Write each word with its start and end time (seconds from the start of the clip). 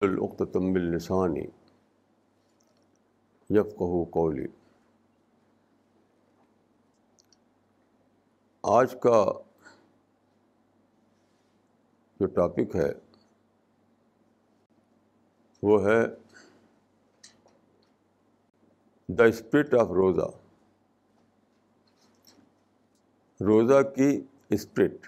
العقتم 0.00 0.74
السانی 0.74 1.44
یفقہ 3.50 4.04
قولی 4.10 4.46
آج 8.62 8.94
کا 9.02 9.24
جو 12.20 12.26
ٹاپک 12.26 12.76
ہے، 12.76 12.92
وہ 15.62 15.84
ہے 15.84 16.00
دا 19.08 19.24
اسپرٹ 19.24 19.74
آف 19.74 19.88
روزہ 19.90 20.30
روزہ 23.40 23.82
کی 23.96 24.20
اسپرٹ 24.50 25.06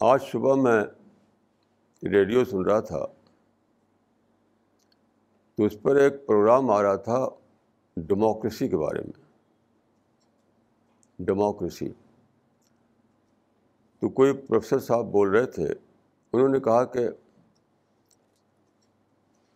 آج 0.00 0.20
صبح 0.22 0.54
میں 0.54 0.84
ریڈیو 2.08 2.44
سن 2.44 2.64
رہا 2.64 2.80
تھا 2.80 3.06
تو 5.56 5.64
اس 5.64 5.76
پر 5.82 5.96
ایک 5.96 6.26
پروگرام 6.26 6.70
آ 6.70 6.82
رہا 6.82 6.96
تھا 6.96 7.28
ڈیموکریسی 7.96 8.68
کے 8.68 8.76
بارے 8.76 8.98
میں۔ 8.98 9.24
ڈیموکریسی۔ 11.18 11.88
تو 13.98 14.08
کوئی 14.08 14.32
پروفیسر 14.32 14.78
صاحب 14.78 15.04
بول 15.04 15.30
رہے 15.30 15.46
تھے، 15.46 15.66
انہوں 16.32 16.48
نے 16.48 16.60
کہا 16.60 16.84
کہ 16.84 17.08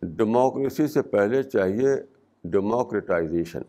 ڈیموکریسی 0.01 0.87
سے 0.87 1.01
پہلے 1.01 1.43
چاہیے 1.43 1.89
ڈیموکریٹائزیشن۔ 2.43 3.61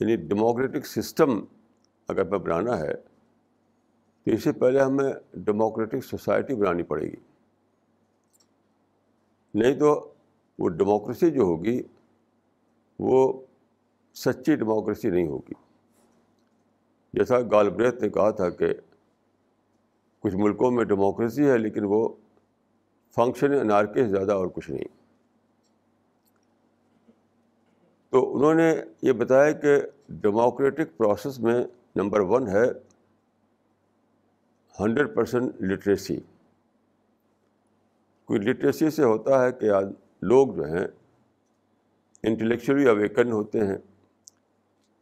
یعنی 0.00 0.16
ڈیموکریٹک 0.16 0.86
سسٹم 0.86 1.44
اگر 2.08 2.20
ہمیں 2.20 2.38
بنانا 2.38 2.78
ہے 2.78 2.94
تو 4.24 4.30
اس 4.30 4.44
سے 4.44 4.52
پہلے 4.52 4.80
ہمیں 4.80 5.12
ڈیموکریٹک 5.32 6.04
سوسائٹی 6.04 6.54
بنانی 6.54 6.82
پڑے 6.82 7.06
گی۔ 7.06 7.16
نہیں 9.54 9.78
تو 9.78 10.12
وہ 10.58 10.68
ڈیموکریسی 10.68 11.30
جو 11.30 11.42
ہوگی، 11.42 11.82
وہ 12.98 13.42
سچی 14.14 14.56
ڈیموکریسی 14.56 15.10
نہیں 15.10 15.26
ہوگی۔ 15.26 15.52
جیسا 17.12 17.40
گالبریت 17.40 18.02
نے 18.02 18.08
کہا 18.08 18.30
تھا 18.30 18.50
کہ 18.50 18.66
کچھ 20.20 20.36
ملکوں 20.36 20.70
میں 20.70 20.84
ڈیموکریسی 20.84 21.50
ہے 21.50 21.58
لیکن 21.58 21.84
وہ 21.84 22.08
فنکشن 23.14 23.52
انارکی 23.52 24.02
سے 24.02 24.08
زیادہ 24.08 24.32
اور 24.32 24.46
کچھ 24.46 24.70
نہیں۔ 24.70 24.84
تو 28.10 28.36
انہوں 28.36 28.54
نے 28.54 28.74
یہ 29.02 29.12
بتایا 29.12 29.52
کہ 29.52 29.76
ڈیموکریٹک 30.08 30.96
پروسیس 30.96 31.40
میں 31.40 31.64
نمبر 31.96 32.20
ون 32.20 32.48
ہے 32.48 32.64
ہنڈریڈ 34.80 35.14
پرسینٹ 35.14 35.62
لٹریسی۔ 35.62 36.16
کوئی 38.24 38.40
لٹریسی 38.40 38.90
سے 38.90 39.04
ہوتا 39.04 39.44
ہے 39.44 39.52
کہ 39.52 39.70
آج 39.70 39.86
لوگ 40.22 40.54
جو 40.54 40.64
ہیں 40.64 40.86
انٹلیکچولی 42.22 42.88
اویکن 42.88 43.32
ہوتے 43.32 43.60
ہیں، 43.60 43.76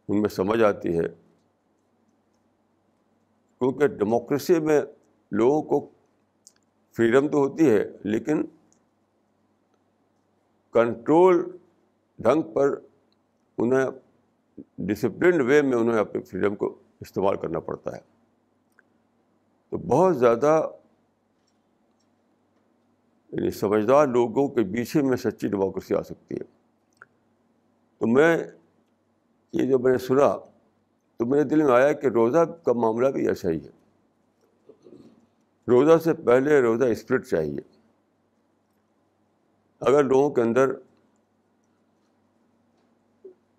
ان 0.09 0.21
میں 0.21 0.29
سمجھ 0.29 0.63
آتی 0.63 0.99
ہے۔ 0.99 1.09
کیونکہ 3.59 3.87
ڈیموکریسی 3.87 4.61
میں 4.61 4.81
لوگوں 5.31 5.63
کو 5.63 5.91
فریڈم 6.97 7.29
تو 7.29 7.39
ہوتی 7.39 7.71
ہے، 7.71 7.85
لیکن 8.05 8.47
کنٹرول 10.73 11.59
ڈھنگ 12.19 12.43
پر 12.43 12.79
انہیں 13.59 13.91
ڈسپلنڈ 14.79 15.43
وے 15.43 15.63
میں 15.63 15.79
انہیں 15.79 15.99
اپنی 15.99 16.23
فریڈم 16.23 16.57
کو 16.57 16.79
استعمال 17.01 17.37
کرنا 17.37 17.61
پڑتا 17.61 17.97
ہے۔ 17.97 18.01
تو 19.69 19.77
بہت 19.77 20.17
زیادہ 20.17 20.69
یعنی 23.33 23.51
سمجھدار 23.51 24.07
لوگوں 24.07 24.49
کے 24.49 24.63
پیچھے 24.63 25.03
میں 25.03 25.17
سچی 25.17 25.49
ڈیموکریسی 25.49 25.95
آ 25.95 26.03
سکتی 26.03 26.35
ہے۔ 26.35 26.45
تو 27.99 28.07
میں 28.07 28.45
یہ 29.53 29.71
جو 29.71 29.79
میں 29.79 29.93
نے 29.93 29.99
سنا، 29.99 30.37
تو 31.17 31.27
میرے 31.27 31.45
دل 31.45 31.63
میں 31.63 31.73
آیا 31.73 31.93
کہ 31.93 32.07
روزہ 32.07 32.39
کا 32.39 32.73
معاملہ 32.73 33.09
بھی 33.09 33.29
ایسا 33.29 33.51
ہی 33.51 33.65
ہے۔ 33.65 33.71
روزہ 35.69 35.99
سے 35.99 36.15
پہلے 36.15 36.61
روزہ 36.63 36.85
اسپرٹ 36.85 37.27
چاہیے۔ 37.27 37.61
اگر 39.81 40.05
لوگوں 40.05 40.31
کے 40.31 40.43
اندر 40.43 40.69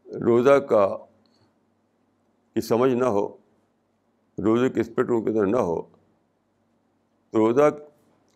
روزہ 0.06 0.60
کا 0.60 0.98
کی 2.56 2.62
سمجھ 2.62 2.94
نہ 2.94 3.06
ہو، 3.06 3.38
روزے 4.38 4.70
کی 4.70 4.80
اسپرٹ 4.80 5.10
ان 5.10 5.24
کے 5.24 5.30
اندر 5.30 5.46
نہ 5.46 5.58
ہو، 5.58 5.82
تو 7.30 7.40
روزہ 7.40 7.70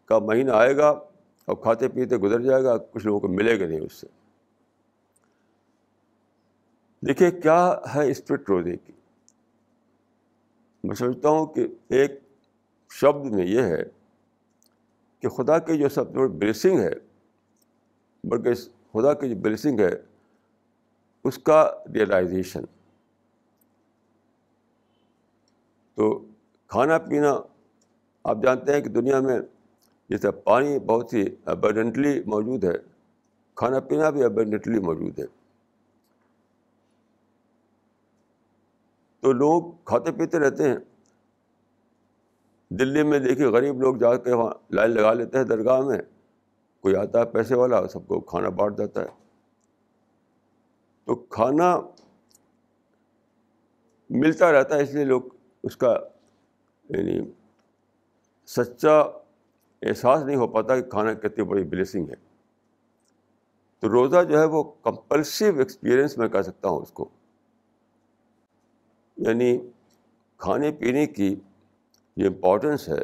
کا 0.06 0.20
مہینہ 0.20 0.52
آئے 0.52 0.78
گا 0.78 0.90
اور 1.46 1.56
کھاتے 1.56 1.88
پیتے 1.88 2.18
گزر 2.18 2.42
جائے 2.42 2.64
گا، 2.64 2.78
کچھ 2.78 3.06
لوگوں 3.06 3.20
کو 3.20 3.28
ملے 3.28 3.60
گا 3.60 3.66
نہیں 3.66 3.80
اس 3.80 3.94
سے۔ 3.94 4.08
دیکھیے 7.08 7.32
کیا 7.32 7.76
ہے 7.96 8.12
اسپرٹ 8.12 8.50
روزے 8.50 8.78
کی؟ 8.78 8.94
میں 10.84 10.96
سمجھتا 10.96 11.30
ہوں 11.30 11.46
کہ 11.46 11.68
ایک 11.90 12.20
شبد 12.90 13.32
میں 13.32 13.46
یہ 13.46 13.62
ہے 13.62 13.84
کہ 15.20 15.30
خدا 15.30 15.60
کی 15.60 15.78
جو 15.78 15.90
سب 15.90 16.08
سے 16.08 16.20
بڑی 16.20 16.30
بلیسنگ 16.30 16.80
ہے، 16.80 16.94
بلکہ 18.24 18.54
خدا 18.92 19.14
کی 19.14 19.30
جو 19.30 19.36
بلیسنگ 19.36 19.80
ہے، 19.80 19.92
اس 21.24 21.38
کا 21.38 21.72
ریئلائزیشن 21.94 22.64
تو 26.00 26.26
کھانا 26.68 26.98
پینا، 26.98 27.36
آپ 28.24 28.38
جانتے 28.44 28.74
ہیں 28.74 28.82
کہ 28.82 28.90
دنیا 28.90 29.20
میں 29.20 29.40
جیسے 30.10 30.32
پانی 30.32 30.80
بہت 30.80 31.14
ہی 31.14 31.26
ابنڈنٹلی 31.46 32.24
موجود 32.26 32.64
ہے، 32.64 32.78
کھانا 33.56 33.80
پینا 33.80 34.10
بھی 34.10 34.24
ابنڈنٹلی 34.24 34.80
موجود 34.80 35.20
ہے۔ 35.20 35.26
تو 39.20 39.32
لوگ 39.32 39.64
کھاتے 39.86 40.12
پیتے 40.12 40.40
رہتے 40.40 40.70
ہیں۔ 40.70 40.78
دلی 42.70 43.04
میں 43.04 43.20
دیکھیے 43.20 43.48
غریب 43.48 43.82
لوگ 43.82 43.96
جا 43.96 44.16
کے 44.16 44.34
وہاں 44.34 44.54
لائن 44.72 44.92
لگا 44.92 45.14
لیتے 45.14 45.38
ہیں 45.38 45.46
درگاہ 45.46 45.82
میں، 45.82 46.00
کوئی 46.82 46.96
آتا 46.96 47.20
ہے 47.20 47.26
پیسے 47.26 47.56
والا، 47.56 47.88
سب 47.88 48.08
کو 48.08 48.20
کھانا 48.20 48.50
بانٹ 48.50 48.78
جاتا 48.78 49.02
ہے۔ 49.02 49.10
تو 51.06 51.16
کھانا 51.16 51.82
ملتا 54.10 54.52
رہتا 54.52 54.76
ہے 54.76 54.84
اس 54.84 54.94
لیے 54.94 55.06
لوگ 55.06 55.22
اس 55.64 55.78
کا 55.78 55.96
یعنی 56.90 57.32
سچا 58.48 59.00
احساس 59.82 60.24
نہیں 60.24 60.36
ہو 60.36 60.48
پاتا 60.48 60.80
کہ 60.80 60.90
کھانا 60.90 61.14
کتنی 61.14 61.44
بڑی 61.44 61.64
بلیسنگ 61.64 62.10
ہے۔ 62.10 62.16
تو 63.80 63.90
روزہ 63.90 64.24
جو 64.24 64.40
ہے 64.40 64.46
وہ 64.46 64.64
کمپلسو 64.64 65.46
ایکسپیرئنس 65.46 66.18
میں 66.18 66.28
کہہ 66.28 66.42
سکتا 66.42 66.70
ہوں 66.70 66.82
اس 66.82 66.92
کو۔ 66.92 67.10
یعنی 69.18 69.58
کھانے 70.38 70.72
پینے 70.72 71.08
کی 71.08 71.36
جو 72.18 72.28
امپورٹنس 72.28 72.90
ہے، 72.90 73.02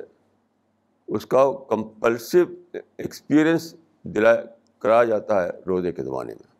اس 1.08 1.26
کا 1.26 1.52
کمپلسو 1.70 2.38
ایکسپیرئنس 2.74 3.76
دلا، 4.04 4.36
کرایا 4.80 5.04
جاتا 5.04 5.44
ہے 5.44 5.50
روزے 5.68 5.92
کے 5.92 6.04
زمانے 6.04 6.34
میں۔ 6.34 6.56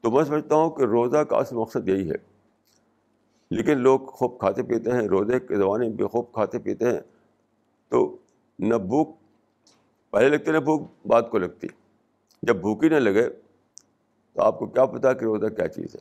تو 0.00 0.10
میں 0.10 0.24
سمجھتا 0.24 0.54
ہوں 0.54 0.70
کہ 0.70 0.82
روزہ 0.82 1.18
کا 1.18 1.36
اصل 1.36 1.56
مقصد 1.56 1.88
یہی 1.88 2.10
ہے۔ 2.10 2.37
لیکن 3.50 3.78
لوگ 3.78 4.00
خوب 4.00 4.38
کھاتے 4.40 4.62
پیتے 4.62 4.90
ہیں، 4.90 5.08
روزے 5.08 5.40
کے 5.40 5.56
زمانے 5.56 5.86
میں 5.86 5.96
بھی 5.96 6.04
خوب 6.04 6.32
کھاتے 6.32 6.58
پیتے 6.58 6.90
ہیں۔ 6.90 7.00
تو 7.88 8.16
نہ 8.58 8.74
بھوک، 8.74 9.16
پہلے 10.10 10.28
لگتے 10.28 10.52
نہ 10.52 10.58
بھوک 10.58 10.82
بات 11.06 11.30
کو 11.30 11.38
لگتی۔ 11.38 11.66
جب 12.42 12.56
بھوک 12.56 12.84
ہی 12.84 12.88
نہ 12.88 12.94
لگے 12.94 13.30
تو 14.32 14.42
آپ 14.42 14.58
کو 14.58 14.66
کیا 14.66 14.86
پتا 14.86 15.12
کہ 15.12 15.24
روزہ 15.24 15.46
کیا 15.46 15.68
چیز 15.68 15.86
ہے۔ 15.94 16.00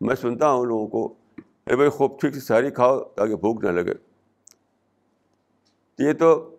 میں 0.00 0.14
سنتا 0.14 0.50
ہوں 0.50 0.66
لوگوں 0.66 0.86
کو، 0.86 1.14
اے 1.38 1.76
بھائی 1.76 1.90
خوب 1.90 2.20
ٹھیک 2.20 2.34
سے 2.34 2.40
ساری 2.40 2.70
کھاؤ 2.70 3.04
تاکہ 3.04 3.36
بھوک 3.36 3.64
نہ 3.64 3.70
لگے۔ 3.70 3.94
یہ 5.98 6.12
تو 6.12 6.56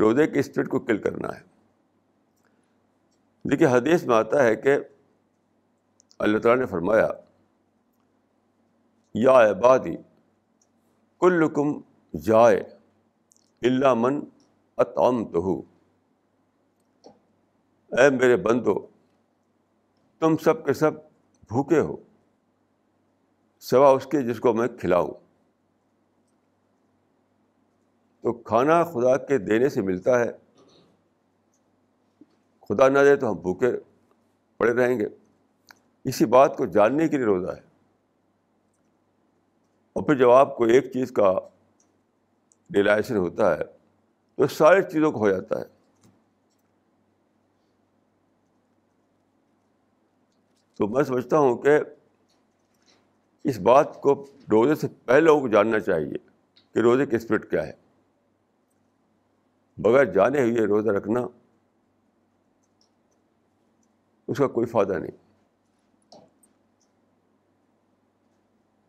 روزے 0.00 0.26
کی 0.26 0.38
اسپرٹ 0.38 0.68
کو 0.68 0.78
کل 0.78 0.98
کرنا 0.98 1.28
ہے۔ 1.28 1.40
دیکھیے 3.50 3.68
حدیث 3.68 4.04
میں 4.04 4.16
آتا 4.16 4.42
ہے 4.42 4.56
کہ 4.56 4.76
اللہ 6.18 6.38
تعالیٰ 6.38 6.60
نے 6.60 6.66
فرمایا 6.66 7.08
یا 9.16 9.50
عبادی، 9.50 9.96
کلکم 11.20 11.80
جائے 12.18 12.60
اللہ 13.62 13.94
من 13.94 14.20
اتم 14.76 15.24
تو 15.24 15.62
اے 17.98 18.10
میرے 18.10 18.36
بندو، 18.36 18.86
تم 20.18 20.36
سب 20.36 20.66
کے 20.66 20.72
سب 20.72 20.90
بھوکے 21.48 21.80
ہو، 21.80 21.96
سوا 23.60 23.90
اس 23.90 24.06
کے 24.06 24.22
جس 24.22 24.40
کو 24.40 24.52
میں 24.52 24.68
کھلاؤں۔ 24.68 25.10
تو 28.20 28.32
کھانا 28.32 28.84
خدا 28.84 29.16
کے 29.16 29.38
دینے 29.38 29.68
سے 29.68 29.82
ملتا 29.82 30.20
ہے۔ 30.20 30.32
خدا 32.68 32.88
نہ 32.88 32.98
دے 32.98 33.16
تو 33.16 33.30
ہم 33.30 33.36
بھوکے 33.36 33.66
پڑے 34.56 34.74
رہیں 34.74 34.98
گے۔ 34.98 35.06
اسی 36.04 36.24
بات 36.24 36.56
کو 36.56 36.66
جاننے 36.66 37.08
کے 37.08 37.16
لیے 37.16 37.26
روزہ 37.26 37.50
ہے۔ 37.50 37.65
اور 39.96 40.04
پھر 40.04 40.14
جب 40.14 40.30
آپ 40.30 40.56
کو 40.56 40.64
ایک 40.64 40.92
چیز 40.92 41.12
کا 41.12 41.32
ریلائزیشن 42.74 43.16
ہوتا 43.16 43.58
ہے، 43.58 43.64
تو 44.34 44.46
ساری 44.46 44.82
چیزوں 44.82 45.12
کو 45.12 45.18
ہو 45.18 45.28
جاتا 45.28 45.60
ہے۔ 45.60 45.64
تو 50.74 50.88
میں 50.88 51.02
سمجھتا 51.02 51.38
ہوں 51.38 51.58
کہ 51.58 51.78
اس 53.44 53.58
بات 53.58 54.00
کو 54.00 54.26
روزے 54.50 54.74
سے 54.74 54.86
پہلے 55.04 55.20
لوگوں 55.20 55.40
کو 55.40 55.48
جاننا 55.48 55.80
چاہیے 55.80 56.18
کہ 56.72 56.78
روزے 56.78 57.06
کی 57.06 57.16
اسپرٹ 57.16 57.50
کیا 57.50 57.66
ہے۔ 57.66 57.72
بغیر 59.78 60.04
جانے 60.04 60.40
ہوئے 60.40 60.66
روزہ 60.66 60.90
رکھنا 60.90 61.20
اس 64.28 64.38
کا 64.38 64.46
کوئی 64.46 64.66
فائدہ 64.66 64.92
نہیں۔ 64.92 65.16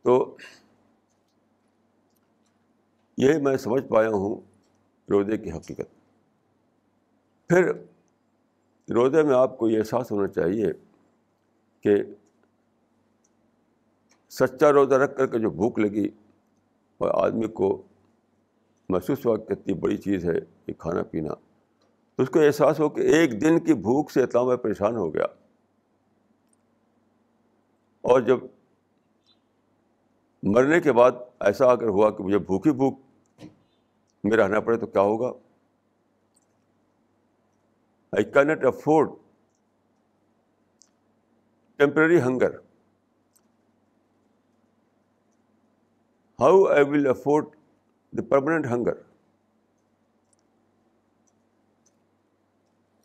تو 0.01 0.37
یہ 3.17 3.33
میں 3.33 3.57
سمجھ 3.57 3.83
پایا 3.83 4.09
ہوں 4.09 4.41
روزے 5.09 5.37
کی 5.37 5.51
حقیقت۔ 5.51 5.95
پھر 7.47 7.71
روزے 8.93 9.23
میں 9.23 9.35
آپ 9.35 9.57
کو 9.57 9.69
یہ 9.69 9.79
احساس 9.79 10.11
ہونا 10.11 10.27
چاہیے 10.27 10.65
کہ 11.81 11.95
سچا 14.29 14.71
روزہ 14.71 14.93
رکھ 14.93 15.17
کر 15.17 15.27
کے 15.27 15.39
جو 15.39 15.49
بھوک 15.49 15.79
لگی 15.79 16.07
اور 16.97 17.25
آدمی 17.25 17.47
کو 17.47 17.81
محسوس 18.89 19.25
ہوا 19.25 19.37
کہ 19.37 19.53
اتنی 19.53 19.73
بڑی 19.73 19.97
چیز 19.97 20.25
ہے 20.25 20.37
یہ 20.67 20.73
کھانا 20.73 21.03
پینا 21.03 21.33
تو 22.15 22.23
اس 22.23 22.29
کو 22.29 22.39
احساس 22.39 22.79
ہو 22.79 22.89
کہ 22.89 23.01
ایک 23.01 23.41
دن 23.41 23.59
کی 23.59 23.73
بھوک 23.73 24.11
سے 24.11 24.23
اتنا 24.23 24.43
میں 24.43 24.57
پریشان 24.57 24.95
ہو 24.95 25.13
گیا۔ 25.13 25.25
اور 28.01 28.21
جب 28.21 28.37
مرنے 30.43 30.79
کے 30.79 30.91
بعد 30.91 31.11
ایسا 31.39 31.65
اگر 31.65 31.87
ہوا 31.87 32.11
کہ 32.11 32.23
مجھے 32.23 32.37
بھوک 32.37 32.67
ہی 32.67 32.71
بھوک 32.71 32.99
میں 34.27 34.37
رہنا 34.37 34.59
پڑے 34.59 34.77
تو 34.77 34.87
کیا 34.87 35.01
ہوگا؟ 35.01 35.31
I 38.11 38.23
can't 38.23 38.65
afford 38.65 39.09
temporary 41.77 42.21
hunger 42.21 42.55
how 46.39 46.65
I 46.65 46.83
will 46.83 47.07
afford 47.07 47.45
the 48.13 48.21
permanent 48.29 48.65
hunger 48.65 48.93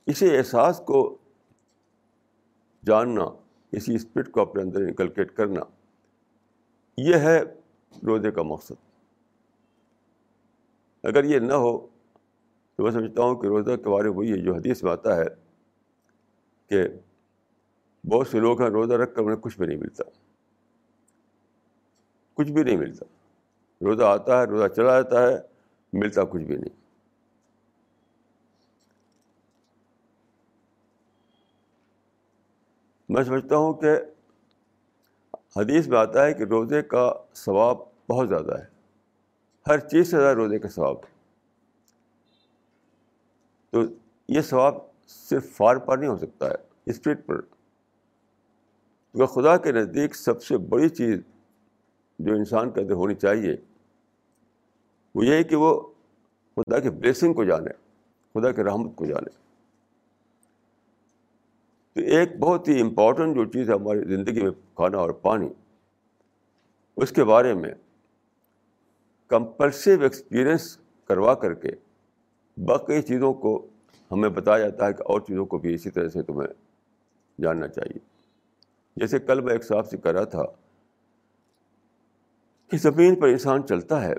اسی 0.07 0.37
احساس 0.37 0.81
کو 0.87 1.19
جاننا، 2.87 3.25
اسی 3.73 3.95
اسپرٹ 3.95 4.31
کو 4.33 4.41
اپنے 4.41 4.63
اندر 4.63 4.81
انکلکیٹ 4.81 5.37
کرنا، 5.37 5.61
یہ 6.97 7.15
ہے 7.15 7.39
روزے 8.07 8.31
کا 8.31 8.43
مقصد۔ 8.43 8.92
اگر 11.03 11.25
یہ 11.25 11.39
نہ 11.39 11.53
ہو، 11.53 11.87
تو 12.77 12.83
میں 12.83 12.91
سمجھتا 12.91 13.23
ہوں 13.23 13.37
کہ 13.37 13.47
روزہ 13.47 13.77
کے 13.77 13.89
بارے 13.89 14.09
وہی 14.09 14.33
ہے 14.33 14.37
جو 14.37 14.55
حدیث 14.55 14.83
میں 14.83 14.93
آتا 14.93 15.17
ہے 15.17 15.25
کہ 16.67 16.83
بہت 18.09 18.29
سے 18.29 18.41
لوگ 18.41 18.63
ہیں، 18.63 18.71
روزہ 18.71 18.93
رکھ 18.93 19.15
کر 19.15 19.23
انہیں 19.23 19.37
کچھ 19.37 19.59
بھی 19.59 19.67
نہیں 19.67 19.77
ملتا۔ 19.77 20.05
کچھ 22.35 22.53
بھی 22.53 22.63
نہیں 22.63 22.77
ملتا۔ 22.77 23.05
روزہ 23.83 24.05
آتا 24.05 24.41
ہے، 24.41 24.47
روزہ 24.47 24.69
چلا 24.69 25.01
جاتا 25.01 25.29
ہے، 25.29 25.39
ملتا 25.93 26.25
کچھ 26.25 26.43
بھی 26.43 26.57
نہیں۔ 26.57 26.83
میں 33.09 33.25
سمجھتا 33.25 33.57
ہوں 33.57 33.73
کہ 33.73 33.91
حدیث 35.57 35.89
میں 35.89 35.99
آتا 35.99 36.25
ہے 36.25 36.35
کہ 36.35 36.43
روزے 36.43 36.83
کا 36.83 37.13
ثواب 37.35 37.79
بہت 38.11 38.29
زیادہ 38.29 38.59
ہے۔ 38.59 38.72
ہر 39.69 39.79
چیز 39.79 40.11
سے 40.11 40.17
زیادہ 40.17 40.37
روزے 40.37 40.59
کا 40.59 40.69
ثواب 40.69 40.97
تو 43.71 43.83
یہ 44.29 44.41
ثواب 44.41 44.75
صرف 45.09 45.57
فار 45.57 45.77
پر 45.77 45.99
نہیں 45.99 46.11
ہو 46.11 46.17
سکتا 46.17 46.49
ہے 46.49 46.55
اسپرٹ 46.87 47.27
پر۔ 47.27 47.41
کیونکہ 47.41 49.27
خدا 49.27 49.57
کے 49.57 49.73
نزدیک 49.73 50.15
سب 50.15 50.43
سے 50.43 50.59
بڑی 50.59 50.89
چیز 50.89 51.21
جو 52.19 52.33
انسان 52.35 52.71
کے 52.71 52.81
اندر 52.81 52.95
ہونی 52.95 53.15
چاہیے، 53.15 53.57
وہ 55.15 55.27
یہ 55.27 55.35
ہے 55.35 55.43
کہ 55.43 55.57
وہ 55.57 55.81
خدا 56.57 56.79
کے 56.79 56.91
بلیسنگ 56.91 57.35
کو 57.35 57.45
جانے، 57.45 57.71
خدا 58.35 58.53
کے 58.53 58.65
رحمت 58.65 58.97
کو 58.97 59.05
جانے۔ 59.05 59.31
تو 61.93 62.01
ایک 62.01 62.39
بہت 62.39 62.69
ہی 62.69 62.81
امپورٹنٹ 62.81 63.37
جو 63.37 63.45
چیز 63.45 63.71
ہے 63.71 63.75
ہماری 63.75 64.05
زندگی 64.05 64.43
میں 64.43 64.51
کھانا 64.51 64.99
اور 64.99 65.11
پانی، 65.11 65.49
اس 66.97 67.11
کے 67.11 67.25
بارے 67.25 67.55
میں 67.55 67.75
کمپلسو 69.33 69.91
ایکسپیرئنس 70.03 70.79
کروا 71.05 71.35
کر 71.35 71.55
کے 71.55 71.71
باقی 72.65 73.03
چیزوں 73.03 73.35
کو 73.35 73.67
ہمیں 74.11 74.29
بتایا 74.29 74.69
جاتا 74.69 74.87
ہے 74.87 74.93
کہ 74.93 75.03
اور 75.03 75.21
چیزوں 75.21 75.47
کو 75.47 75.59
بھی 75.59 75.75
اسی 75.75 75.91
طرح 75.91 76.09
سے 76.09 76.23
تمہیں 76.23 76.49
جاننا 77.41 77.69
چاہیے۔ 77.69 77.99
جیسے 78.97 79.19
کل 79.19 79.41
میں 79.41 79.53
ایک 79.53 79.65
صاحب 79.65 79.87
سے 79.87 79.97
کر 79.97 80.15
رہا 80.15 80.25
تھا 80.25 80.45
کہ 82.69 82.79
زمین 82.79 83.21
پر 83.21 83.29
انسان 83.29 83.67
چلتا 83.67 84.05
ہے۔ 84.05 84.15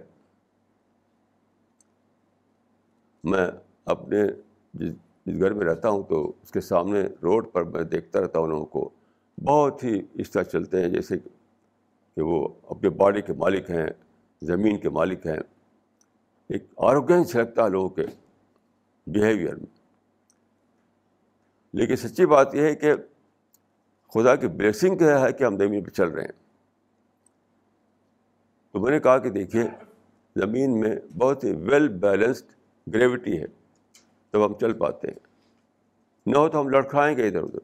میں 3.23 3.47
اپنے 3.85 4.23
جس 4.73 4.93
جس 5.25 5.39
گھر 5.39 5.53
میں 5.53 5.65
رہتا 5.65 5.89
ہوں 5.89 6.03
تو 6.03 6.33
اس 6.43 6.51
کے 6.51 6.61
سامنے 6.61 7.01
روڈ 7.23 7.51
پر 7.51 7.63
میں 7.63 7.83
دیکھتا 7.83 8.21
رہتا 8.21 8.39
ہوں 8.39 8.47
لوگوں 8.47 8.65
کو۔ 8.65 8.89
بہت 9.37 9.83
ہی 9.83 10.01
اس 10.13 10.31
طرح 10.31 10.43
چلتے 10.43 10.81
ہیں 10.81 10.89
جیسے 10.89 11.17
کہ 12.15 12.21
وہ 12.21 12.47
اپنے 12.63 12.89
باڈی 12.89 13.21
کے 13.21 13.33
مالک 13.33 13.69
ہیں۔ 13.69 13.87
زمین 14.45 14.77
کے 14.77 14.89
مالک 14.89 15.27
ہیں۔ 15.27 15.39
ایک 16.49 16.63
آروگینس 16.77 17.31
چھلکتا 17.31 17.63
ہے 17.63 17.69
لوگوں 17.69 17.89
کے 17.89 18.01
بیہیویئر 19.07 19.55
میں۔ 19.55 19.83
لیکن 21.73 21.95
سچی 21.95 22.25
بات 22.25 22.55
یہ 22.55 22.61
ہے 22.61 22.75
کہ 22.75 22.93
خدا 24.13 24.35
کی 24.35 24.47
بلیسنگ 24.47 24.97
کیا 24.97 25.21
ہے 25.21 25.33
کہ 25.33 25.43
ہم 25.43 25.57
زمین 25.57 25.83
پہ 25.83 25.89
چل 25.89 26.09
رہے 26.09 26.23
ہیں۔ 26.23 26.43
تو 28.71 28.79
میں 28.79 28.91
نے 28.91 28.99
کہا 28.99 29.17
کہ 29.17 29.29
دیکھیے، 29.29 29.63
زمین 30.35 30.79
میں 30.79 30.95
بہت 31.17 31.43
ہی 31.43 31.51
ویل 31.51 31.87
بیلنسڈ 31.87 32.47
گریوٹی 32.93 33.41
ہے۔ 33.41 33.45
تب 34.29 34.45
ہم 34.45 34.53
چل 34.53 34.73
پاتے 34.73 35.07
ہیں۔ 35.07 35.19
نہ 36.25 36.37
ہو 36.37 36.49
تو 36.49 36.61
ہم 36.61 36.69
لڑکھائیں 36.69 37.17
گے 37.17 37.27
ادھر 37.27 37.43
ادھر۔ 37.43 37.59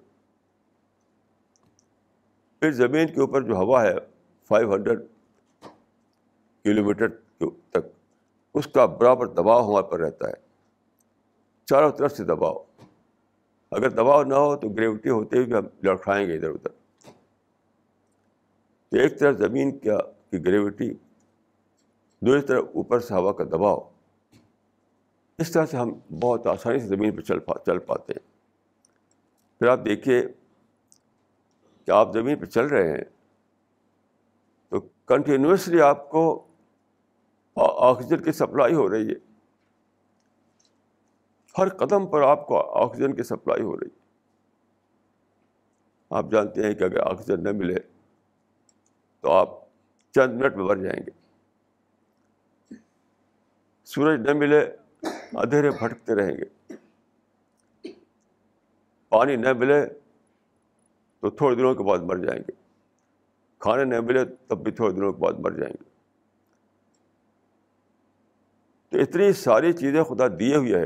پھر 2.60 2.72
زمین 2.72 3.08
کے 3.08 3.22
اوپر 3.22 3.42
جو 3.42 3.54
ہوا 3.54 3.84
ہے 3.84 3.94
فائیو 4.48 4.76
ہنڈریڈ 4.76 5.00
کلو 6.70 6.86
میٹر 6.86 7.10
تک۔ 7.72 7.78
اس 8.54 8.68
کا 8.68 8.86
برابر 8.86 9.26
دباؤ 9.26 9.70
ہمارے 9.70 9.92
پر 9.92 10.00
رہتا 10.00 10.28
ہے۔ 10.28 10.34
چاروں 11.66 11.92
طرف 11.92 12.12
سے 12.12 12.24
دباؤ۔ 12.24 12.64
اگر 13.72 13.90
دباؤ 13.90 14.24
نہ 14.24 14.34
ہو 14.34 14.56
تو 14.56 14.70
گریوٹی 14.70 15.10
ہوتے 15.10 15.36
ہوئے 15.36 15.46
بھی 15.46 15.54
ہم 15.54 15.66
لڑکھائیں 15.84 16.28
گے 16.28 16.36
ادھر 16.36 16.50
ادھر۔ 16.50 16.70
تو 18.90 18.98
ایک 18.98 19.20
طرف 19.20 19.38
زمین 19.38 19.80
کیا 19.80 19.98
کی 20.32 20.46
گریوٹی 20.46 20.94
دوسری 22.22 22.42
طرف 22.42 22.66
اوپر 22.76 23.00
سے 23.00 23.14
ہوا 23.14 23.34
کا 23.34 23.44
دباؤ۔ 23.44 23.90
اس 25.38 25.52
طرح 25.52 25.66
سے 25.66 25.78
ہم 25.78 25.92
بہت 26.20 26.48
آسانی 26.48 26.80
سے 26.80 26.88
زمین 26.88 27.16
پہ 27.16 27.22
چل 27.22 27.40
پا 27.40 27.54
چل 27.66 27.80
پاتے 27.80 28.14
ہیں۔ 28.14 28.32
پھر 29.60 29.68
آپ 29.68 29.80
دیکھیے 29.86 30.22
کہ 31.86 31.92
آپ 31.92 32.14
زمین 32.14 32.40
پہ 32.40 32.46
چل 32.46 32.66
رہے 32.66 32.98
ہیں 32.98 33.04
تو 34.70 34.80
کنٹینیوسلی 34.82 35.82
آپ 35.82 36.10
کو 36.10 36.46
آکسیجن 37.62 38.24
کی 38.24 38.32
سپلائی 38.32 38.74
ہو 38.74 38.90
رہی 38.90 39.10
ہے۔ 39.10 39.16
ہر 41.58 41.70
قدم 41.70 42.08
پر 42.08 42.22
آپ 42.22 42.48
کو 42.48 42.82
آکسیجن 42.84 43.16
کی 43.16 43.24
سپلائی 43.24 43.62
ہو 43.62 43.80
رہی 43.80 43.88
ہے۔ 43.88 44.00
آپ 46.10 46.26
جانتے 46.32 46.64
ہیں 46.64 46.74
کہ 46.74 46.84
اگر 46.84 47.00
آکسیجن 47.00 47.44
نہ 47.44 47.52
ملے 47.52 47.76
تو 49.20 49.32
آپ 49.32 49.50
چند 50.12 50.42
منٹ 50.42 50.56
میں 50.56 50.66
مر 50.66 50.76
جائیں 50.76 51.00
گے۔ 51.00 51.12
سورج 53.84 54.20
نہ 54.20 54.34
ملے، 54.34 54.76
اندھیرے 55.34 55.70
بھٹکتے 55.70 56.16
رہیں 56.16 56.38
گے۔ 56.38 56.76
پانی 59.10 59.36
نہ 59.36 59.54
ملے 59.54 59.86
تو 61.20 61.30
تھوڑے 61.30 61.56
دنوں 61.56 61.76
کے 61.76 61.84
بعد 61.84 62.00
مر 62.00 62.16
جائیں 62.16 62.42
گے۔ 62.48 62.52
کھانے 63.60 63.84
نہ 63.84 64.02
ملے 64.02 64.26
تب 64.26 64.64
بھی 64.64 64.72
تھوڑے 64.72 64.94
دنوں 64.94 65.14
کے 65.14 65.20
بعد 65.20 65.34
مر 65.34 65.52
جائیں 65.52 65.74
گے۔ 65.74 65.89
تو 68.90 68.98
اتنی 68.98 69.34
ساری 69.34 69.74
چیزیں 69.74 70.04
خدا 70.04 70.24
دیے 70.40 70.56
ہوئے 70.56 70.76
ہے 70.76 70.86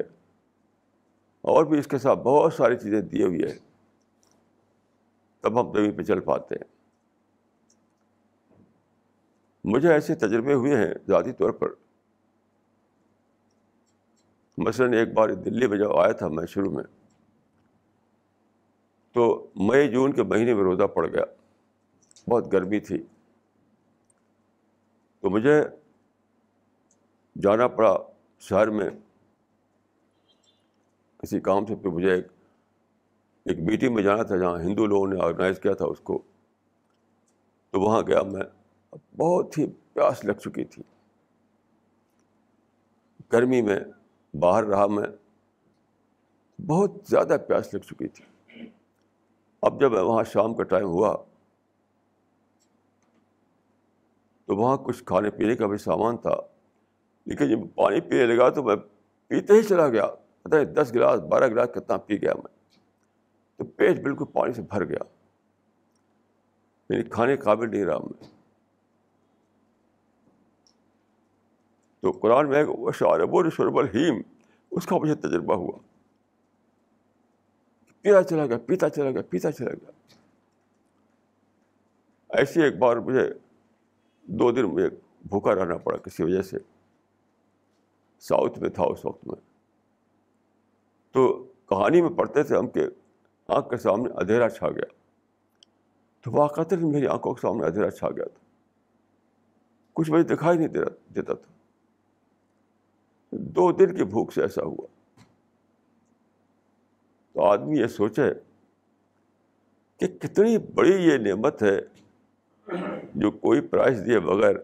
اور 1.41 1.65
بھی 1.65 1.79
اس 1.79 1.87
کے 1.87 1.97
ساتھ 1.97 2.19
بہت 2.19 2.53
ساری 2.53 2.77
چیزیں 2.77 3.01
دیے 3.01 3.23
ہوئے 3.23 3.51
ہیں۔ 3.51 3.59
تب 5.41 5.61
ہم 5.61 5.73
زمین 5.73 5.91
پہ 5.91 6.03
چل 6.03 6.19
پاتے 6.19 6.55
ہیں۔ 6.55 6.73
مجھے 9.63 9.93
ایسے 9.93 10.15
تجربے 10.15 10.53
ہوئے 10.53 10.77
ہیں 10.77 10.93
ذاتی 11.07 11.31
طور 11.31 11.49
پر۔ 11.49 11.67
مثلاً 14.57 14.93
ایک 14.93 15.13
بار 15.13 15.29
دلی 15.29 15.67
میں 15.67 15.77
جب 15.77 15.97
آیا 15.97 16.11
تھا 16.11 16.27
میں 16.27 16.45
شروع 16.45 16.71
میں، 16.71 16.83
تو 19.11 19.47
مئی 19.55 19.91
جون 19.91 20.13
کے 20.13 20.23
مہینے 20.23 20.53
میں 20.53 20.63
روزہ 20.63 20.83
پڑ 20.83 21.07
گیا۔ 21.07 21.25
بہت 22.29 22.53
گرمی 22.53 22.79
تھی۔ 22.79 23.03
تو 25.19 25.29
مجھے 25.29 25.63
جانا 27.41 27.67
پڑا 27.67 27.97
شہر 28.39 28.69
میں۔ 28.69 28.89
کسی 31.17 31.39
کام 31.39 31.65
سے 31.65 31.75
پھر 31.75 31.89
مجھے 31.89 32.13
ایک 32.13 32.27
ایک 33.45 33.59
میٹنگ 33.59 33.95
میں 33.95 34.03
جانا 34.03 34.23
تھا 34.23 34.37
جہاں 34.37 34.59
ہندو 34.59 34.85
لوگوں 34.85 35.07
نے 35.07 35.23
آرگنائز 35.23 35.59
کیا 35.59 35.73
تھا 35.73 35.85
اس 35.85 35.99
کو۔ 35.99 36.21
تو 37.69 37.79
وہاں 37.79 38.01
گیا 38.07 38.21
میں، 38.21 38.43
بہت 39.17 39.57
ہی 39.57 39.65
پیاس 39.93 40.25
لگ 40.25 40.31
چکی 40.31 40.65
تھی۔ 40.65 40.83
گرمی 43.33 43.61
میں 43.61 43.79
باہر 44.33 44.63
رہا 44.63 44.87
میں، 44.87 45.07
بہت 46.61 46.91
زیادہ 47.07 47.37
پیاس 47.47 47.73
لگ 47.73 47.79
چکی 47.79 48.07
تھی۔ 48.07 48.25
اب 49.61 49.79
جب 49.81 49.91
وہاں 49.93 50.23
شام 50.23 50.53
کا 50.53 50.63
ٹائم 50.63 50.85
ہوا، 50.85 51.17
تو 54.45 54.55
وہاں 54.55 54.77
کچھ 54.77 55.03
کھانے 55.03 55.31
پینے 55.31 55.55
کا 55.55 55.67
بھی 55.67 55.77
سامان 55.77 56.17
تھا۔ 56.17 56.52
لیکن 57.25 57.49
جب 57.49 57.75
پانی 57.75 58.01
پینے 58.01 58.25
لگا 58.25 58.49
تو 58.49 58.63
میں 58.63 58.75
پیتے 59.27 59.53
ہی 59.53 59.63
چلا 59.63 59.89
گیا۔ 59.89 60.07
پتہ 60.41 60.55
ہے 60.55 60.65
دس 60.65 60.91
گلاس، 60.95 61.19
بارہ 61.19 61.47
گلاس 61.47 61.69
کتنا 61.75 61.97
پی 61.97 62.21
گیا 62.21 62.33
میں۔ 62.33 62.55
تو 63.57 63.65
پیٹ 63.65 64.03
بالکل 64.03 64.25
پانی 64.25 64.53
سے 64.53 64.61
بھر 64.61 64.85
گیا۔ 64.85 64.97
یعنی 66.89 67.03
کھانے 67.03 67.37
قابل 67.37 67.71
نہیں 67.71 67.85
رہا 67.85 67.97
میں۔ 67.97 68.23
تو 72.01 72.11
قرآن 72.11 72.49
میں 72.49 72.65
شارب 72.93 73.49
شرب 73.49 73.77
الحیم 73.77 74.21
اس 74.71 74.85
کا 74.85 74.97
مجھے 74.97 75.15
تجربہ 75.15 75.55
ہوا۔ 75.55 75.79
پیتا 78.01 78.23
چلا 78.23 78.45
گیا، 78.45 78.57
پیتا 78.57 78.89
چلا 78.89 79.11
گیا، 79.11 79.21
پیتا 79.29 79.51
چلا 79.51 79.71
گیا۔ 79.71 79.91
ایسے 82.29 82.63
ایک 82.63 82.77
بار 82.77 82.97
مجھے 82.97 83.33
دو 84.23 84.51
دن 84.51 84.63
مجھے 84.63 84.89
بھوکا 85.25 85.55
رہنا 85.55 85.77
پڑا 85.77 85.97
کسی 85.97 86.23
وجہ 86.23 86.41
سے۔ 86.41 86.57
ساؤتھ 88.23 88.59
میں 88.59 88.69
تھا 88.69 88.83
اس 88.83 89.05
وقت 89.05 89.27
میں۔ 89.27 89.35
تو 91.11 91.43
کہانی 91.69 92.01
میں 92.01 92.09
پڑھتے 92.09 92.43
تھے 92.43 92.57
ہم 92.57 92.67
کہ 92.67 92.81
آنکھ 93.47 93.69
کے 93.69 93.77
سامنے 93.77 94.09
اندھیرا 94.15 94.49
چھا 94.49 94.69
گیا۔ 94.69 94.85
تو 96.21 96.31
واقعات 96.31 96.73
میری 96.73 97.07
آنکھوں 97.07 97.33
کے 97.33 97.41
سامنے 97.41 97.65
اندھیرا 97.65 97.91
چھا 97.91 98.09
گیا 98.09 98.25
تھا۔ 98.25 98.39
کچھ 99.93 100.11
مجھے 100.11 100.35
دکھائی 100.35 100.57
نہیں 100.57 100.67
دیتا 101.15 101.33
تھا۔ 101.33 101.53
دو 103.31 103.71
دن 103.71 103.95
کی 103.95 104.03
بھوک 104.03 104.33
سے 104.33 104.41
ایسا 104.41 104.63
ہوا۔ 104.63 104.87
تو 107.31 107.41
آدمی 107.41 107.79
یہ 107.79 107.87
سوچے 107.87 108.21
کہ 109.97 110.07
کتنی 110.07 110.57
بڑی 110.57 110.93
یہ 110.93 111.17
نعمت 111.17 111.63
ہے 111.63 111.81
جو 113.15 113.31
کوئی 113.31 113.61
پرائز 113.61 114.03
دیے 114.05 114.19
بغیر 114.19 114.55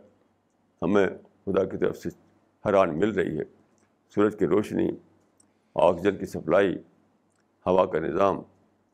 ہمیں 0.82 1.08
خدا 1.46 1.64
کی 1.64 1.78
طرف 1.78 1.98
سے 1.98 2.10
حیران 2.66 3.00
مل 3.00 3.12
رہی 3.12 3.40
ہے۔ 3.40 3.44
سورج 4.10 4.40
کی 4.40 4.46
روشنی، 4.46 4.90
آکسیجن 5.76 6.18
کی 6.18 6.26
سپلائی، 6.26 6.78
ہوا 7.66 7.86
کا 7.86 8.00
نظام۔ 8.00 8.38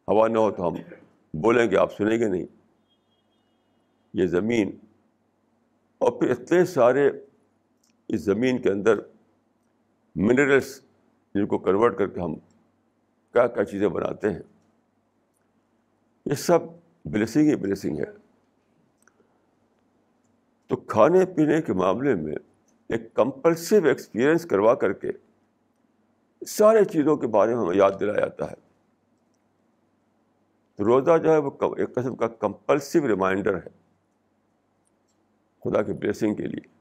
ہوا 0.07 0.27
نہ 0.27 0.37
ہو 0.37 0.51
تو 0.51 0.67
ہم 0.67 0.73
بولیں 1.33 1.71
گے، 1.71 1.77
آپ 1.77 1.93
سنیں 1.93 2.19
گے 2.19 2.27
نہیں۔ 2.27 2.45
یہ 4.13 4.25
زمین، 4.25 4.77
اور 5.97 6.11
پھر 6.11 6.29
اتنے 6.29 6.65
سارے 6.65 7.11
اس 8.07 8.21
زمین 8.21 8.61
کے 8.61 8.71
اندر 8.71 8.95
منرلس 10.15 10.81
جن 11.35 11.47
کو 11.47 11.57
کنورٹ 11.57 11.97
کر 11.97 12.07
کے 12.07 12.19
ہم 12.19 12.35
کیا 13.33 13.47
کیا 13.47 13.65
چیزیں 13.65 13.87
بناتے 13.87 14.29
ہیں۔ 14.29 14.41
یہ 16.25 16.33
سب 16.33 16.59
بلیسنگ 17.05 17.49
ہی 17.49 17.55
بلیسنگ 17.55 17.97
ہے۔ 17.97 18.25
تو 20.67 20.75
کھانے 20.75 21.25
پینے 21.25 21.61
کے 21.61 21.73
معاملے 21.73 22.15
میں 22.15 22.35
ایک 22.89 23.13
کمپلسو 23.13 23.75
ایکسپیرئنس 23.85 24.45
کروا 24.45 24.75
کر 24.75 24.93
کے 24.93 25.11
سارے 26.47 26.85
چیزوں 26.85 27.17
کے 27.17 27.27
بارے 27.27 27.55
میں 27.55 27.63
ہمیں 27.63 27.75
یاد 27.75 27.91
دلایا 27.99 28.19
جاتا 28.19 28.51
ہے۔ 28.51 28.55
تو 30.75 30.85
روزہ 30.85 31.17
جو 31.17 31.31
ہے 31.31 31.37
وہ 31.37 31.75
ایک 31.77 31.95
قسم 31.95 32.15
کا 32.15 32.27
کمپلسو 32.27 33.07
ریمائنڈر 33.07 33.55
ہے۔ 33.55 33.85
خدا 35.63 35.81
کی 35.81 35.93
بلیسنگ 35.93 36.35
کے 36.35 36.43
لیے۔ 36.43 36.75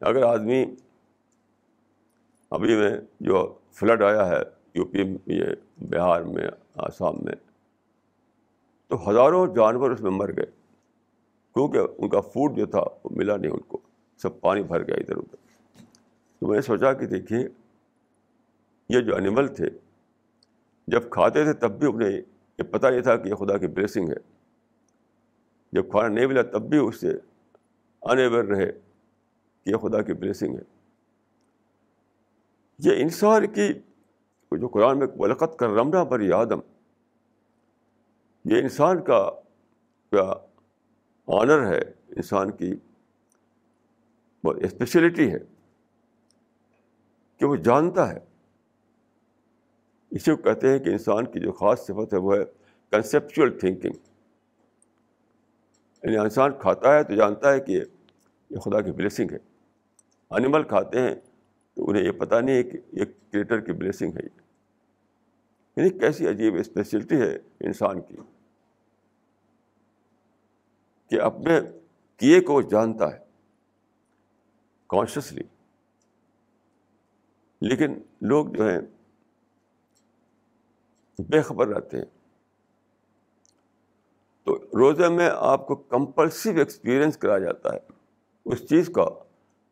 اگر 0.00 0.22
آدمی 0.22 0.64
ابھی 2.50 2.76
میں 2.76 2.90
جو 3.20 3.58
فلڈ 3.72 4.02
آیا 4.02 4.28
ہے 4.28 4.42
یو 4.74 4.84
پی 4.84 5.16
یہ 5.26 5.44
بہار 5.76 6.22
میں، 6.22 6.48
آسام 6.74 7.14
میں، 7.22 7.34
تو 8.86 9.10
ہزاروں 9.10 9.46
جانور 9.46 9.90
اس 9.90 10.00
میں 10.00 10.10
مر 10.10 10.36
گئے۔ 10.36 10.61
کیونکہ 11.54 11.78
ان 11.98 12.08
کا 12.08 12.20
فوڈ 12.20 12.56
جو 12.56 12.66
تھا 12.66 12.80
وہ 13.04 13.10
ملا 13.10 13.36
نہیں 13.36 13.52
ان 13.52 13.60
کو۔ 13.60 13.78
سب 14.16 14.40
پانی 14.40 14.62
بھر 14.62 14.86
گیا 14.86 14.94
ادھر 14.94 15.16
ادھر۔ 15.16 15.36
تو 16.38 16.46
میں 16.46 16.56
نے 16.56 16.62
سوچا 16.62 16.92
کہ 16.92 17.06
دیکھیے، 17.06 17.48
یہ 18.88 19.00
جو 19.00 19.16
انیمل 19.16 19.48
تھے، 19.48 19.66
جب 20.86 21.10
کھاتے 21.10 21.44
تھے 21.44 21.52
تب 21.52 21.78
بھی 21.78 21.86
انہیں 21.94 22.20
یہ 22.58 22.62
پتہ 22.62 22.86
نہیں 22.86 23.00
تھا 23.00 23.16
کہ 23.16 23.28
یہ 23.28 23.34
خدا 23.34 23.58
کی 23.58 23.66
بلیسنگ 23.66 24.08
ہے۔ 24.08 24.32
جب 25.72 25.90
کھانا 25.90 26.08
نہیں 26.08 26.26
ملا 26.26 26.42
تب 26.42 26.62
بھی 26.62 26.78
اس 26.78 27.00
سے 27.00 27.10
انیور 28.02 28.44
رہے 28.44 28.72
کہ 29.64 29.70
یہ 29.70 29.76
خدا 29.76 30.02
کی 30.02 30.12
بلیسنگ 30.12 30.56
ہے۔ 30.56 30.62
یہ 32.78 33.02
انسان 33.02 33.46
کی 33.46 33.72
جو 34.60 34.68
قرآن 34.68 34.98
میں 34.98 35.06
ولقت 35.18 35.58
کر 35.58 35.68
رمنا 35.68 36.04
پر 36.04 36.20
یادم 36.20 36.58
یہ 38.44 38.58
انسان 38.58 39.04
کا 39.04 39.30
آنر 41.40 41.66
ہے 41.66 41.80
انسان 42.08 42.50
کی 42.50 42.74
بہت 44.44 44.56
اسپیشلٹی 44.64 45.32
ہے 45.32 45.38
کہ 47.36 47.46
وہ 47.46 47.56
جانتا 47.56 48.12
ہے۔ 48.12 48.18
اسی 50.10 50.30
کو 50.30 50.36
کہتے 50.36 50.68
ہیں 50.68 50.78
کہ 50.78 50.90
انسان 50.90 51.26
کی 51.26 51.40
جو 51.40 51.52
خاص 51.52 51.80
صفت 51.80 52.14
ہے، 52.14 52.18
وہ 52.18 52.36
ہے 52.36 52.44
کنسیپچل 52.90 53.58
تھنکنگ 53.58 53.92
یعنی 56.02 56.18
انسان 56.18 56.52
کھاتا 56.58 56.94
ہے 56.94 57.04
تو 57.04 57.14
جانتا 57.14 57.52
ہے 57.52 57.60
کہ 57.60 57.80
یہ 58.50 58.56
خدا 58.56 58.80
کی 58.80 58.92
بلیسنگ 58.92 59.32
ہے۔ 59.32 59.38
انیمل 60.30 60.62
کھاتے 60.62 61.00
ہیں 61.00 61.14
تو 61.74 61.90
انہیں 61.90 62.04
یہ 62.04 62.12
پتہ 62.12 62.34
نہیں 62.34 62.56
ہے 62.56 62.62
کہ 62.62 62.78
یہ 62.92 63.04
کریٹر 63.04 63.60
کی 63.60 63.72
بلیسنگ 63.72 64.12
ہے۔ 64.12 64.40
یعنی 65.76 65.90
کیسی 65.90 66.28
عجیب 66.28 66.54
اسپیشلٹی 66.54 67.20
ہے 67.20 67.36
انسان 67.60 68.00
کی۔ 68.00 68.16
کہ 71.12 71.20
اپنے 71.20 71.60
کیے 72.16 72.40
کو 72.40 72.62
جانتا 72.62 73.14
ہے 73.14 73.18
کانشیسلی 74.86 75.42
لیکن 77.60 77.98
لوگ 78.20 78.46
جو 78.46 78.68
ہیں، 78.68 78.80
بے 81.18 81.42
خبر 81.42 81.68
رہتے 81.68 81.98
ہیں۔ 81.98 82.04
تو 84.44 84.56
روزے 84.56 85.08
میں 85.08 85.30
آپ 85.36 85.66
کو 85.66 85.76
کمپلسو 85.76 86.50
ایکسپیرئنس 86.50 87.16
کرایا 87.16 87.38
جاتا 87.38 87.74
ہے۔ 87.74 87.78
اس 88.44 88.68
چیز 88.68 88.90
کا، 88.94 89.04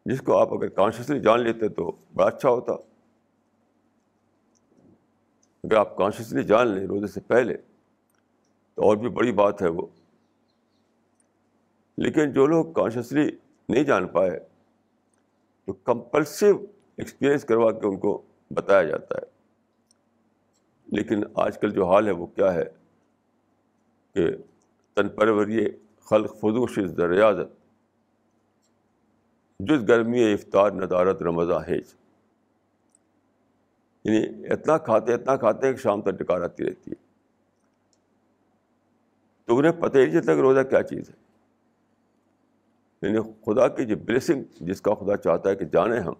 جس 0.06 0.20
کو 0.20 0.38
آپ 0.38 0.54
اگر 0.54 0.68
کانشیسلی 0.68 1.20
جان 1.20 1.40
لیتے 1.40 1.68
تو 1.68 1.92
بڑا 2.14 2.26
اچھا 2.26 2.50
ہوتا۔ 2.50 2.72
اگر 5.64 5.76
آپ 5.76 5.96
کانشیسلی 5.96 6.42
جان 6.42 6.68
لیں 6.68 6.86
روزے 6.86 7.06
سے 7.06 7.20
پہلے، 7.20 7.56
تو 8.74 8.82
اور 8.82 8.96
بھی 8.96 9.08
بڑی 9.08 9.32
بات 9.32 9.62
ہے 9.62 9.68
وہ۔ 9.68 9.86
لیکن 12.00 12.32
جو 12.32 12.46
لوگ 12.46 12.72
کانشیسلی 12.72 13.30
نہیں 13.68 13.84
جان 13.84 14.08
پائے، 14.08 14.40
تو 15.64 15.72
کمپلسو 15.72 16.46
ایکسپیرئنس 16.96 17.44
کروا 17.44 17.72
کے 17.72 17.86
ان 17.86 17.98
کو 17.98 18.22
بتایا 18.50 18.82
جاتا 18.82 19.14
ہے۔ 19.14 19.26
لیکن 20.86 21.22
آج 21.34 21.58
کل 21.58 21.70
جو 21.70 21.90
حال 21.90 22.06
ہے، 22.06 22.12
وہ 22.12 22.26
کیا 22.26 22.54
ہے؟ 22.54 22.64
کہ 24.14 24.26
تن 24.94 25.08
پروری 25.08 25.66
خلق 26.00 26.36
فدوش 26.36 26.78
دریازت۔ 26.96 27.60
جس 29.58 29.88
گرمی 29.88 30.32
افطار، 30.32 30.70
ندارت، 30.70 31.22
رمضان 31.22 31.62
ہیج 31.68 31.94
یعنی 34.04 34.46
اتنا 34.46 34.78
کھاتے 34.78 35.14
اتنا 35.14 35.36
کھاتے 35.36 35.66
ہیں 35.66 35.74
کہ 35.74 35.80
شام 35.80 36.02
تک 36.02 36.10
ٹکا 36.10 36.38
رہتی 36.38 36.64
رہتی 36.64 36.90
ہے۔ 36.90 37.04
تو 39.44 39.58
انہیں 39.58 39.72
پتہ 39.72 39.98
ہی 39.98 40.06
نہیں 40.06 40.20
چلتا 40.20 40.34
کہ 40.34 40.40
روزہ 40.40 40.60
کیا 40.60 40.82
چیز 40.82 41.10
ہے۔ 41.10 41.29
یعنی 43.02 43.18
خدا 43.46 43.68
کی 43.68 43.86
جو 43.86 43.96
بلیسنگ 43.96 44.42
جس 44.60 44.80
کا 44.80 44.94
خدا 44.94 45.16
چاہتا 45.16 45.50
ہے 45.50 45.56
کہ 45.56 45.64
جانیں 45.64 46.00
ہم، 46.00 46.12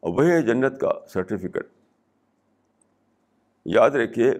اور 0.00 0.14
وہی 0.14 0.30
ہے 0.30 0.42
جنت 0.42 0.80
کا 0.80 0.90
سرٹیفکیٹ 1.08 1.66
یاد 3.64 3.90
رکھیے، 3.90 4.32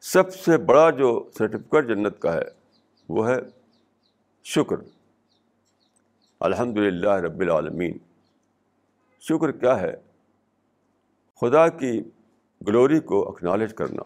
سب 0.00 0.34
سے 0.34 0.58
بڑا 0.58 0.90
جو 0.90 1.30
سرٹیفکیٹ 1.38 1.86
جنت 1.86 2.20
کا 2.20 2.34
ہے، 2.34 2.44
وہ 3.08 3.28
ہے 3.28 3.36
شکر۔ 4.44 4.76
الحمد 6.40 6.76
للہ 6.76 7.10
رب 7.10 7.40
العالمین۔ 7.40 7.98
شکر 9.20 9.52
کیا 9.52 9.80
ہے؟ 9.80 9.94
خدا 11.40 11.68
کی 11.68 12.02
گلوری 12.68 13.00
کو 13.00 13.28
اکنالج 13.28 13.74
کرنا۔ 13.74 14.02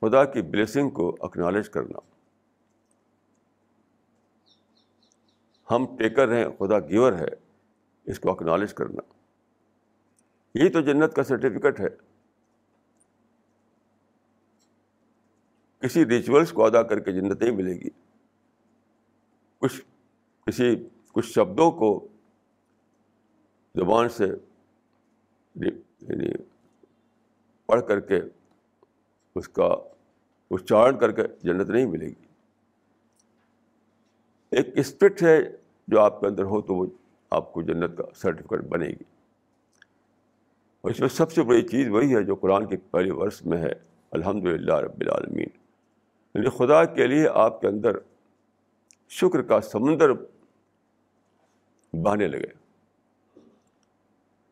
خدا 0.00 0.24
کی 0.24 0.42
بلیسنگ 0.42 0.90
کو 0.90 1.16
اکنالج 1.20 1.68
کرنا۔ 1.68 2.15
ہم 5.70 5.96
ٹیکر 5.96 6.32
ہیں، 6.32 6.44
خدا 6.58 6.78
گیور 6.78 7.12
ہے، 7.12 7.28
اس 8.04 8.20
کو 8.20 8.30
اکنالج 8.30 8.74
کرنا۔ 8.74 9.02
یہی 10.54 10.68
تو 10.68 10.80
جنت 10.80 11.14
کا 11.14 11.22
سرٹیفکیٹ 11.22 11.80
ہے۔ 11.80 11.88
کسی 15.78 16.06
ریچولس 16.06 16.52
کو 16.52 16.66
ادا 16.66 16.82
کر 16.82 17.00
کے 17.00 17.12
جنت 17.12 17.42
نہیں 17.42 17.52
ملے 17.52 17.72
گی۔ 17.72 17.88
کچھ 19.58 19.82
کسی، 20.46 20.88
کچھ 21.12 21.26
شبدوں 21.26 21.70
کو 21.70 22.08
زبان 23.74 24.08
سے 24.08 24.24
یعنی, 24.24 25.68
یعنی 26.00 26.32
پڑھ 27.66 27.82
کر 27.88 28.00
کے، 28.00 28.20
اس 29.34 29.48
کا 29.48 29.76
اچارن 30.50 30.98
کر 30.98 31.12
کے 31.12 31.22
جنت 31.40 31.68
نہیں 31.68 31.86
ملے 31.86 32.06
گی۔ 32.06 32.25
ایک 34.56 34.68
اسپرٹ 34.74 35.22
ہے 35.22 35.38
جو 35.88 36.00
آپ 36.00 36.20
کے 36.20 36.26
اندر 36.26 36.42
ہو 36.42 36.62
تو 36.62 36.74
وہ 36.74 36.86
آپ 37.30 37.52
کو 37.52 37.62
جنت 37.62 37.96
کا 37.96 38.04
سرٹیفکیٹ 38.14 38.60
بنے 38.60 38.86
گی۔ 38.86 39.04
اور 40.80 40.90
اس 40.90 41.00
میں 41.00 41.08
سب 41.08 41.32
سے 41.32 41.42
بڑی 41.42 41.62
چیز 41.62 41.88
وہی 41.88 42.16
ہے 42.16 42.22
جو 42.22 42.34
قرآن 42.34 42.66
کے 42.66 42.76
پہلے 42.76 43.12
ورس 43.12 43.46
میں 43.46 43.58
ہے 43.58 43.72
الحمد 44.10 44.44
للہ 44.44 44.74
رب 44.74 45.00
العالمین۔ 45.00 45.48
یعنی 46.34 46.48
خدا 46.48 46.84
کے 46.84 47.06
لیے 47.06 47.28
آپ 47.28 47.60
کے 47.60 47.66
اندر 47.66 47.96
شکر 49.08 49.42
کا 49.42 49.60
سمندر 49.60 50.10
بہنے 51.92 52.28
لگے۔ 52.28 52.66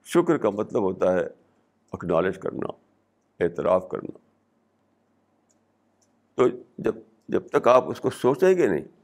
شکر 0.04 0.36
کا 0.36 0.50
مطلب 0.50 0.82
ہوتا 0.82 1.12
ہے 1.12 1.26
اکنالج 1.92 2.38
کرنا، 2.38 2.66
اعتراف 3.40 3.88
کرنا۔ 3.88 4.18
تو 6.34 6.48
جب 6.78 6.94
جب 7.28 7.48
تک 7.48 7.68
آپ 7.68 7.90
اس 7.90 8.00
کو 8.00 8.10
سوچیں 8.10 8.54
گے 8.54 8.66
نہیں 8.66 9.03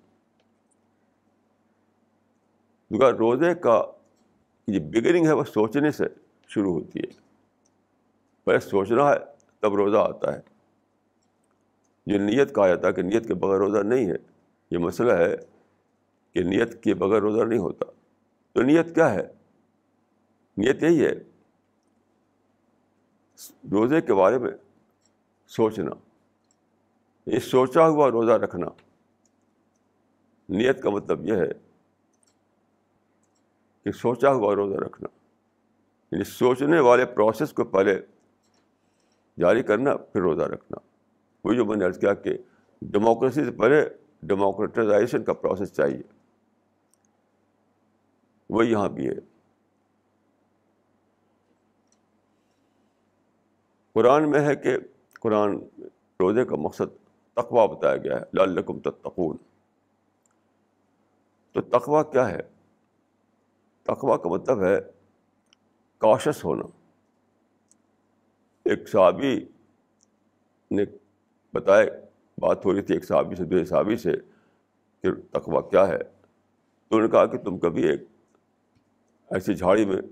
کیونکہ 2.91 3.17
روزے 3.19 3.55
کا 3.55 3.83
جو 4.69 4.81
بگننگ 4.81 5.27
ہے 5.27 5.33
وہ 5.33 5.45
سوچنے 5.45 5.91
سے 5.91 6.05
شروع 6.51 6.73
ہوتی 6.73 7.01
ہے 7.01 7.13
پہلے 8.45 8.61
سوچنا 8.61 9.09
ہے 9.11 9.19
تب 9.61 9.75
روزہ 9.75 9.97
آتا 9.97 10.33
ہے 10.35 10.41
یہ 12.07 12.19
نیت 12.19 12.55
کہا 12.55 12.67
جاتا 12.69 12.89
ہے 12.89 12.93
کہ 12.93 13.03
نیت 13.03 13.29
کے 13.29 13.35
بغیر 13.35 13.59
روزہ 13.59 13.83
نہیں 13.83 14.11
ہے 14.11 14.17
یہ 14.71 14.79
مسئلہ 14.79 15.13
ہے 15.13 15.37
کہ 16.35 16.43
نیت 16.43 16.83
کے 16.83 16.95
بغیر 16.95 17.21
روزہ 17.21 17.45
نہیں 17.45 17.59
ہوتا 17.59 17.91
تو 18.53 18.63
نیت 18.63 18.95
کیا 18.95 19.13
ہے 19.15 19.27
نیت 20.57 20.83
یہی 20.83 21.07
ہے 21.07 21.13
روزے 23.73 24.01
کے 24.01 24.15
بارے 24.15 24.39
میں 24.39 24.51
سوچنا 25.51 25.91
یہ 27.27 27.39
سوچا 27.39 27.87
ہوا 27.89 28.11
روزہ 28.11 28.33
رکھنا 28.33 28.67
نیت 30.49 30.83
کا 30.83 30.91
مطلب 30.91 31.25
یہ 31.25 31.37
ہے 31.37 31.53
کہ 33.85 33.93
سوچا 33.93 34.33
ہوا 34.33 34.55
روزہ 34.55 34.77
رکھنا۔ 34.77 35.09
یعنی 36.13 36.25
سوچنے 36.25 36.81
والے 36.81 37.07
پروسیس 37.07 37.53
کو 37.53 37.65
پہلے 37.65 38.03
جاری 39.39 39.63
کرنا، 39.63 39.97
پھر 39.97 40.21
روزہ 40.21 40.43
رکھنا۔ 40.43 40.77
وہی 41.45 41.57
جو 41.57 41.65
میں 41.65 41.77
نے 41.77 41.85
عرض 41.85 41.99
کیا 41.99 42.15
کہ 42.15 42.39
ڈیموکریسی 42.83 43.45
سے 43.45 43.51
پہلے 43.51 43.89
ڈیموکریٹائزیشن 44.23 45.25
کا 45.25 45.33
پروسیس 45.33 45.73
چاہیے۔ 45.73 46.03
وہ 48.51 48.67
یہاں 48.67 48.89
بھی 48.89 49.09
ہے۔ 49.09 49.15
قرآن 53.93 54.31
میں 54.31 54.41
ہے 54.41 54.57
کہ 54.57 54.77
قرآن 55.21 55.59
روزے 56.21 56.45
کا 56.45 56.57
مقصد 56.57 57.05
تقوا 57.35 57.67
بتایا 57.67 57.97
گیا 57.97 58.21
ہے۔ 58.21 58.25
لال 58.35 58.63
تتقون۔ 58.63 59.37
تو 61.53 61.61
تقوا 61.61 62.03
کیا 62.03 62.31
ہے؟ 62.31 62.60
تقوا 63.95 64.17
کا 64.17 64.29
مطلب 64.29 64.63
ہے 64.63 64.79
کاشس 65.99 66.45
ہونا۔ 66.45 66.65
ایک 68.65 68.89
صحابی 68.89 69.45
نے 70.71 70.85
بتائے، 71.55 71.91
بات 72.39 72.65
ہو 72.65 72.75
رہی 72.75 72.83
تھی 72.83 72.95
ایک 72.95 73.05
صحابی 73.05 73.35
سے 73.35 73.45
دو 73.45 73.65
صحابی 73.65 73.97
سے 73.97 74.13
کہ 75.03 75.09
تقوا 75.31 75.61
کیا 75.61 75.89
ہے۔ 75.89 75.99
تو 75.99 76.97
انہوں 76.97 77.03
نے 77.03 77.09
کہا 77.09 77.27
کہ 77.27 77.39
تم 77.39 77.59
کبھی 77.59 77.89
ایک 77.89 78.01
ایسی 79.31 79.55
جھاڑی 79.55 79.85
میں 79.85 80.03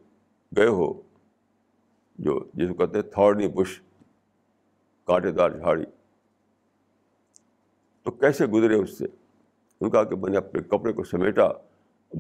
گئے 0.57 0.67
ہو 0.67 1.03
جو 2.19 2.45
جس 2.55 2.69
کو 2.69 2.75
کہتے 2.75 2.95
ہیں 2.95 3.11
تھارڈنی 3.11 3.49
بش 3.49 3.83
کانٹے 5.05 5.31
دار 5.31 5.51
جھاڑی۔ 5.51 5.85
تو 8.03 8.11
کیسے 8.11 8.47
گزرے 8.47 8.75
اس 8.75 8.99
سے؟ 8.99 9.05
ان 9.81 9.91
کہا 9.91 10.05
کہ 10.05 10.17
میں 10.17 10.31
نے 10.31 10.38
اپنے 10.38 10.62
کپڑے 10.62 10.93
کو 10.93 11.05
سمیٹا، 11.05 11.49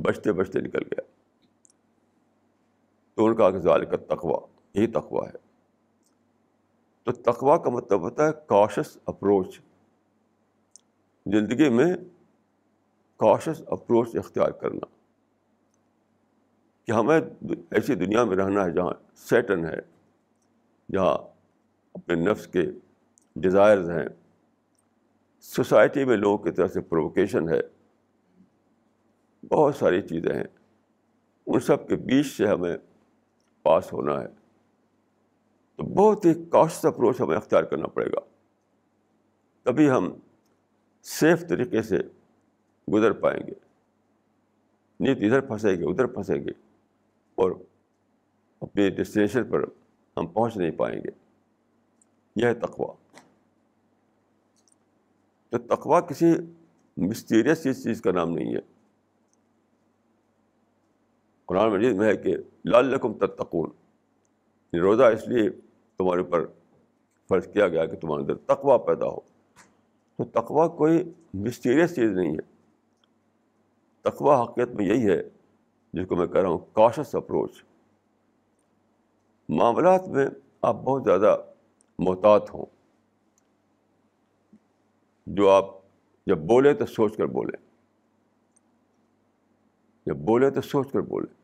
بچتے 0.02 0.32
بچتے 0.32 0.60
نکل 0.60 0.82
گیا۔ 0.82 1.17
تو 3.18 3.26
ان 3.26 3.36
کہا 3.36 3.50
کہ 3.50 3.58
ظال 3.58 3.84
کا 3.84 3.96
تقوا 3.96 4.40
یہی 4.74 4.86
تقوا 4.86 5.28
ہے۔ 5.28 5.36
تو 7.02 7.12
تقوا 7.12 7.56
کا 7.56 7.70
مطلب 7.70 8.00
ہوتا 8.00 8.26
ہے 8.26 8.32
کاشس 8.46 8.98
اپروچ 9.06 9.60
زندگی 11.26 11.68
میں 11.68 11.96
کاشس 13.16 13.62
اپروچ 13.66 14.16
اختیار 14.16 14.50
کرنا۔ 14.50 14.86
کہ 16.84 16.92
ہمیں 16.92 17.20
ایسی 17.70 17.94
دنیا 17.94 18.24
میں 18.24 18.36
رہنا 18.36 18.64
ہے 18.64 18.70
جہاں 18.70 18.92
سیٹن 19.14 19.64
ہے، 19.64 19.78
جہاں 20.92 21.18
اپنے 21.94 22.14
نفس 22.14 22.46
کے 22.46 22.62
ڈیزائرز 23.36 23.90
ہیں۔ 23.90 24.08
سوسائٹی 25.40 26.04
میں 26.04 26.16
لوگوں 26.16 26.38
کی 26.38 26.50
طرف 26.50 26.72
سے 26.72 26.80
پرووکیشن 26.80 27.48
ہے۔ 27.48 27.60
بہت 29.46 29.74
ساری 29.74 30.02
چیزیں 30.02 30.34
ہیں۔ 30.34 30.44
ان 31.46 31.60
سب 31.60 31.88
کے 31.88 31.96
بیچ 31.96 32.26
سے 32.26 32.46
ہمیں 32.46 32.76
پاس 33.68 33.92
ہونا 33.92 34.20
ہے۔ 34.20 34.26
تو 35.76 35.82
بہت 35.82 36.24
ہی 36.24 36.34
کاشت 36.34 36.86
اپروچ 36.86 37.20
ہمیں 37.20 37.36
اختیار 37.36 37.62
کرنا 37.62 37.86
پڑے 37.86 38.06
گا۔ 38.06 38.20
تبھی 39.62 39.90
ہم 39.90 40.12
سیف 41.02 41.48
طریقے 41.48 41.82
سے 41.82 41.96
گزر 42.92 43.12
پائیں 43.12 43.46
گے۔ 43.46 43.52
نیت 45.00 45.18
ادھر 45.20 45.40
پھنسیں 45.40 45.76
گے، 45.76 45.84
ادھر 45.84 46.06
پھنسیں 46.06 46.36
گے۔ 46.36 46.50
اور 47.34 47.50
اپنی 48.60 48.90
ڈسٹینیشن 48.90 49.50
پر 49.50 49.64
ہم 50.16 50.26
پہنچ 50.26 50.56
نہیں 50.56 50.70
پائیں 50.70 51.00
گے۔ 51.00 51.10
یہ 52.36 52.46
ہے 52.46 52.54
تقوا 52.54 52.94
تو 55.48 55.58
تقوا 55.58 56.00
کسی 56.00 56.26
مسٹیریس 56.96 57.62
چیز 57.62 57.84
چیز 57.84 58.02
کا 58.02 58.12
نام 58.12 58.30
نہیں 58.30 58.54
ہے۔ 58.54 58.77
قرآن 61.48 61.70
مجید 61.72 61.96
میں 61.96 62.08
ہے 62.08 62.16
کہ 62.16 62.36
لال 62.64 62.94
رقم 62.94 63.12
تتقون 63.12 63.70
روزہ 64.78 65.02
اس 65.02 65.28
لیے 65.28 65.50
تمہارے 65.98 66.20
اوپر 66.20 66.46
فرض 67.28 67.52
کیا 67.52 67.68
گیا 67.68 67.86
کہ 67.86 67.96
تمہارے 67.96 68.22
اندر 68.22 68.34
تقوا 68.34 68.78
پیدا 68.78 69.06
ہو۔ 69.06 69.20
تو 70.16 70.24
تقوا 70.24 70.68
کوئی 70.68 71.12
مسٹیریس 71.34 71.94
چیز 71.94 72.10
نہیں 72.10 72.32
ہے۔ 72.32 72.54
تقوا 74.02 74.44
حقیقت 74.44 74.70
میں 74.70 74.84
یہی 74.84 75.10
ہے، 75.10 75.22
جس 75.92 76.06
کو 76.08 76.16
میں 76.16 76.26
کہہ 76.26 76.40
رہا 76.40 76.48
ہوں 76.48 76.58
کاشس 76.58 77.14
اپروچ 77.14 77.64
معاملات 79.48 80.08
میں 80.08 80.26
آپ 80.62 80.74
بہت 80.74 81.04
زیادہ 81.04 81.36
محتاط 81.98 82.50
ہوں۔ 82.54 82.66
جو 85.26 85.50
آپ 85.50 85.64
جب 86.26 86.38
بولے 86.38 86.74
تو 86.74 86.86
سوچ 86.86 87.16
کر 87.16 87.26
بولیں۔ 87.26 87.66
جب 90.06 90.16
بولے 90.16 90.50
تو 90.50 90.60
سوچ 90.60 90.92
کر 90.92 91.00
بولیں۔ 91.00 91.37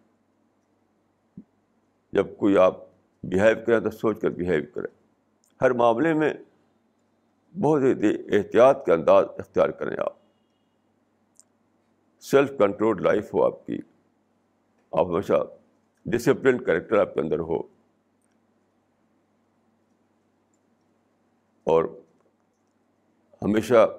جب 2.15 2.27
کوئی 2.37 2.57
آپ 2.57 2.77
بیہیو 3.23 3.57
کریں 3.67 3.81
تو 3.81 3.91
سوچ 3.91 4.21
کر 4.21 4.31
بیہیو 4.31 4.63
کریں 4.75 4.95
ہر 5.63 5.71
معاملے 5.71 6.15
میں 6.15 6.35
بہت 7.61 7.83
ہی 7.83 8.37
احتیاط 8.37 8.87
کے 8.87 8.93
انداز 8.93 9.25
اختیار 9.39 9.69
کریں 9.69 9.97
آپ۔ 9.99 10.13
سیلف 12.21 12.51
کنٹرول 12.59 13.03
لائف 13.03 13.35
ہو 13.35 13.45
آپ 13.45 13.67
کی۔ 13.67 13.79
آپ 14.93 15.07
ہمیشہ 15.07 15.33
ڈسپلن 16.07 16.65
کریکٹر 16.65 16.97
آپ 16.97 17.15
کے 17.15 17.21
اندر 17.21 17.39
ہو۔ 17.39 17.59
اور 21.65 21.85
ہمیشہ 23.43 23.97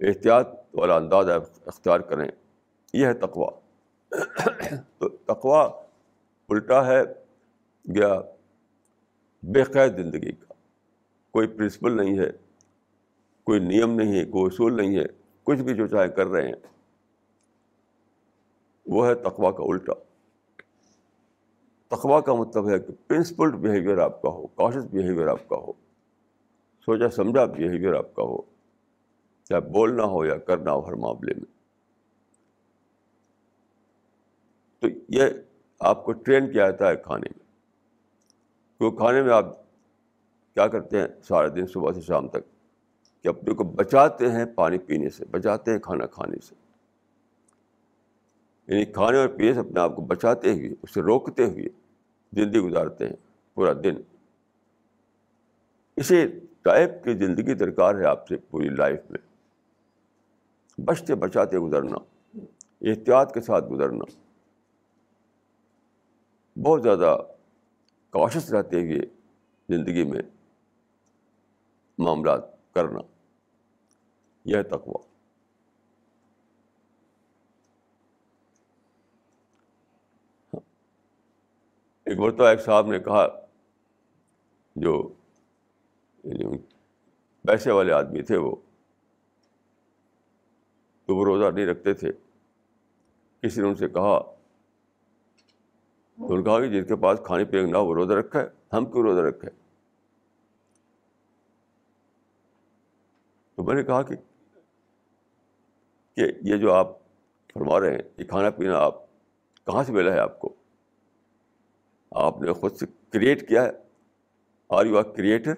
احتیاط 0.00 0.46
والا 0.74 0.96
انداز 0.96 1.28
اختیار 1.66 2.00
کریں۔ 2.00 2.30
یہ 2.92 3.06
ہے 3.06 3.14
تقوا 3.14 3.50
تو 4.98 5.08
تقوا 5.08 5.81
الٹا 6.52 6.86
ہے 6.86 7.02
گیا 7.94 8.20
بے 9.42 9.64
قید 9.64 9.96
زندگی 9.96 10.32
کا۔ 10.32 10.54
کوئی 11.30 11.46
پرنسپل 11.46 11.96
نہیں 11.96 12.18
ہے، 12.18 12.30
کوئی 13.44 13.60
نیم 13.60 13.94
نہیں 13.94 14.20
ہے، 14.20 14.24
کوئی 14.24 14.44
اصول 14.46 14.76
نہیں 14.76 14.96
ہے، 14.96 15.04
کچھ 15.42 15.60
بھی 15.60 15.74
جو 15.74 15.86
چاہے 15.86 16.08
کر 16.08 16.26
رہے 16.26 16.48
ہیں۔ 16.48 16.54
وہ 18.86 19.06
ہے 19.06 19.14
تقوا 19.14 19.50
کا 19.50 19.62
الٹا۔ 19.62 19.92
تقوا 21.88 22.20
کا 22.20 22.34
مطلب 22.34 22.70
ہے 22.70 22.78
کہ 22.78 22.92
پرنسپلڈ 23.06 23.54
بیہیویئر 23.54 23.98
آپ 23.98 24.22
کا 24.22 24.28
ہو 24.28 24.46
کاشس 24.46 24.84
بیہیویئر 24.84 25.26
آپ 25.26 25.48
کا 25.48 25.56
ہو، 25.56 25.72
سوچا 26.80 27.08
سمجھا 27.08 27.44
بیہیویئر 27.44 27.94
آپ 27.94 28.14
کا 28.14 28.22
ہو 28.22 28.42
چاہے 29.44 29.60
بولنا 29.60 30.04
ہو 30.04 30.24
یا 30.24 30.38
کرنا 30.38 30.72
ہو 30.72 30.86
ہر 30.86 30.92
معاملے 30.92 31.34
میں۔ 31.34 31.52
تو 34.80 34.88
یہ 35.08 35.22
آپ 35.82 36.04
کو 36.04 36.12
ٹرین 36.12 36.52
کیا 36.52 36.70
جاتا 36.70 36.88
ہے 36.88 36.96
کھانے 36.96 37.28
میں۔ 37.36 37.44
کیونکہ 38.78 38.96
کھانے 38.96 39.22
میں 39.22 39.32
آپ 39.32 39.44
کیا 40.54 40.66
کرتے 40.66 41.00
ہیں 41.00 41.06
سارے 41.28 41.48
دن 41.48 41.66
صبح 41.66 41.92
سے 41.92 42.00
شام 42.00 42.28
تک؟ 42.28 42.38
کہ 43.22 43.28
اپنے 43.28 43.54
کو 43.54 43.64
بچاتے 43.64 44.30
ہیں 44.30 44.44
پانی 44.44 44.78
پینے 44.78 45.08
سے، 45.08 45.24
بچاتے 45.24 45.70
ہیں 45.72 45.78
کھانا 45.78 46.06
کھانے 46.06 46.36
سے۔ 46.42 46.54
یعنی 48.68 48.84
کھانے 48.84 49.18
اور 49.18 49.28
پینے 49.28 49.54
سے 49.54 49.60
اپنے 49.60 49.80
آپ 49.80 49.96
کو 49.96 50.02
بچاتے 50.02 50.52
ہوئے، 50.52 50.70
اسے 50.82 51.00
روکتے 51.00 51.44
ہوئے 51.44 51.64
زندگی 52.32 52.60
گزارتے 52.60 53.08
ہیں، 53.08 53.16
پورا 53.54 53.72
دن۔ 53.72 53.94
اسی 55.96 56.26
ٹائپ 56.62 57.04
کی 57.04 57.14
زندگی 57.14 57.54
درکار 57.54 57.94
ہے 57.94 58.04
آپ 58.04 58.28
سے 58.28 58.36
پوری 58.36 58.68
لائف 58.68 59.00
میں۔ 59.10 59.18
بچتے 60.80 61.14
بچاتے 61.14 61.58
گزرنا، 61.58 61.96
احتیاط 62.82 63.34
کے 63.34 63.40
ساتھ 63.40 63.64
گزرنا۔ 63.64 64.04
بہت 66.64 66.82
زیادہ 66.82 67.16
کوشش 68.12 68.50
رہتے 68.52 68.80
ہوئے 68.80 69.00
زندگی 69.68 70.04
میں 70.04 70.20
معاملات 71.98 72.44
کرنا 72.74 73.00
یہ 74.44 74.62
تقوا 74.62 75.00
ایک 82.06 82.18
مرتبہ 82.18 82.46
ایک 82.46 82.60
صاحب 82.60 82.86
نے 82.86 82.98
کہا 82.98 83.26
جو 84.76 85.08
پیسے 87.44 87.70
والے 87.70 87.92
آدمی 87.92 88.22
تھے 88.22 88.36
وہ 88.36 88.54
تو 91.08 91.16
وہ 91.16 91.24
روزہ 91.24 91.50
نہیں 91.50 91.66
رکھتے 91.66 91.94
تھے 91.94 92.12
کسی 93.42 93.60
نے 93.60 93.68
ان 93.68 93.74
سے 93.74 93.88
کہا 93.88 94.18
تو 96.28 96.36
نے 96.36 96.42
کہا 96.42 96.60
کہ 96.60 96.68
جس 96.68 96.88
کے 96.88 96.96
پاس 96.96 97.20
کھانے 97.24 97.44
پینے 97.44 97.70
نہ 97.70 97.76
وہ 97.76 97.94
روزہ 97.94 98.12
رکھا 98.12 98.40
ہے 98.40 98.46
ہم 98.72 98.84
کیوں 98.86 99.02
روزہ 99.02 99.20
رکھے 99.20 99.48
تو 103.54 103.62
میں 103.62 103.74
نے 103.74 103.82
کہا 103.82 104.02
کہ 104.02 104.16
کہ 106.16 106.32
یہ 106.42 106.56
جو 106.56 106.72
آپ 106.72 106.88
فرما 107.52 107.80
رہے 107.80 107.90
ہیں، 107.90 108.02
یہ 108.18 108.24
کھانا 108.24 108.50
پینا 108.50 108.78
آپ 108.78 108.94
کہاں 109.66 109.82
سے 109.84 109.92
ملا 109.92 110.12
ہے 110.12 110.18
آپ 110.18 110.40
کو؟ 110.40 110.54
آپ 112.12 112.40
نے 112.40 112.52
خود 112.52 112.72
سے 112.72 112.86
کریٹ 113.10 113.48
کیا 113.48 113.64
ہے؟ 113.64 113.70
آر 114.68 114.86
یو 114.86 114.98
آر 114.98 115.02
کریٹر 115.02 115.54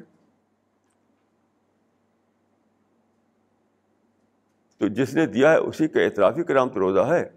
تو 4.78 4.88
جس 4.88 5.14
نے 5.14 5.26
دیا 5.26 5.52
ہے، 5.52 5.56
اسی 5.56 5.88
کا 5.88 6.00
اعترافی 6.00 6.44
کرام 6.44 6.68
تو 6.68 6.80
روزہ 6.80 7.00
ہے۔ 7.00 7.28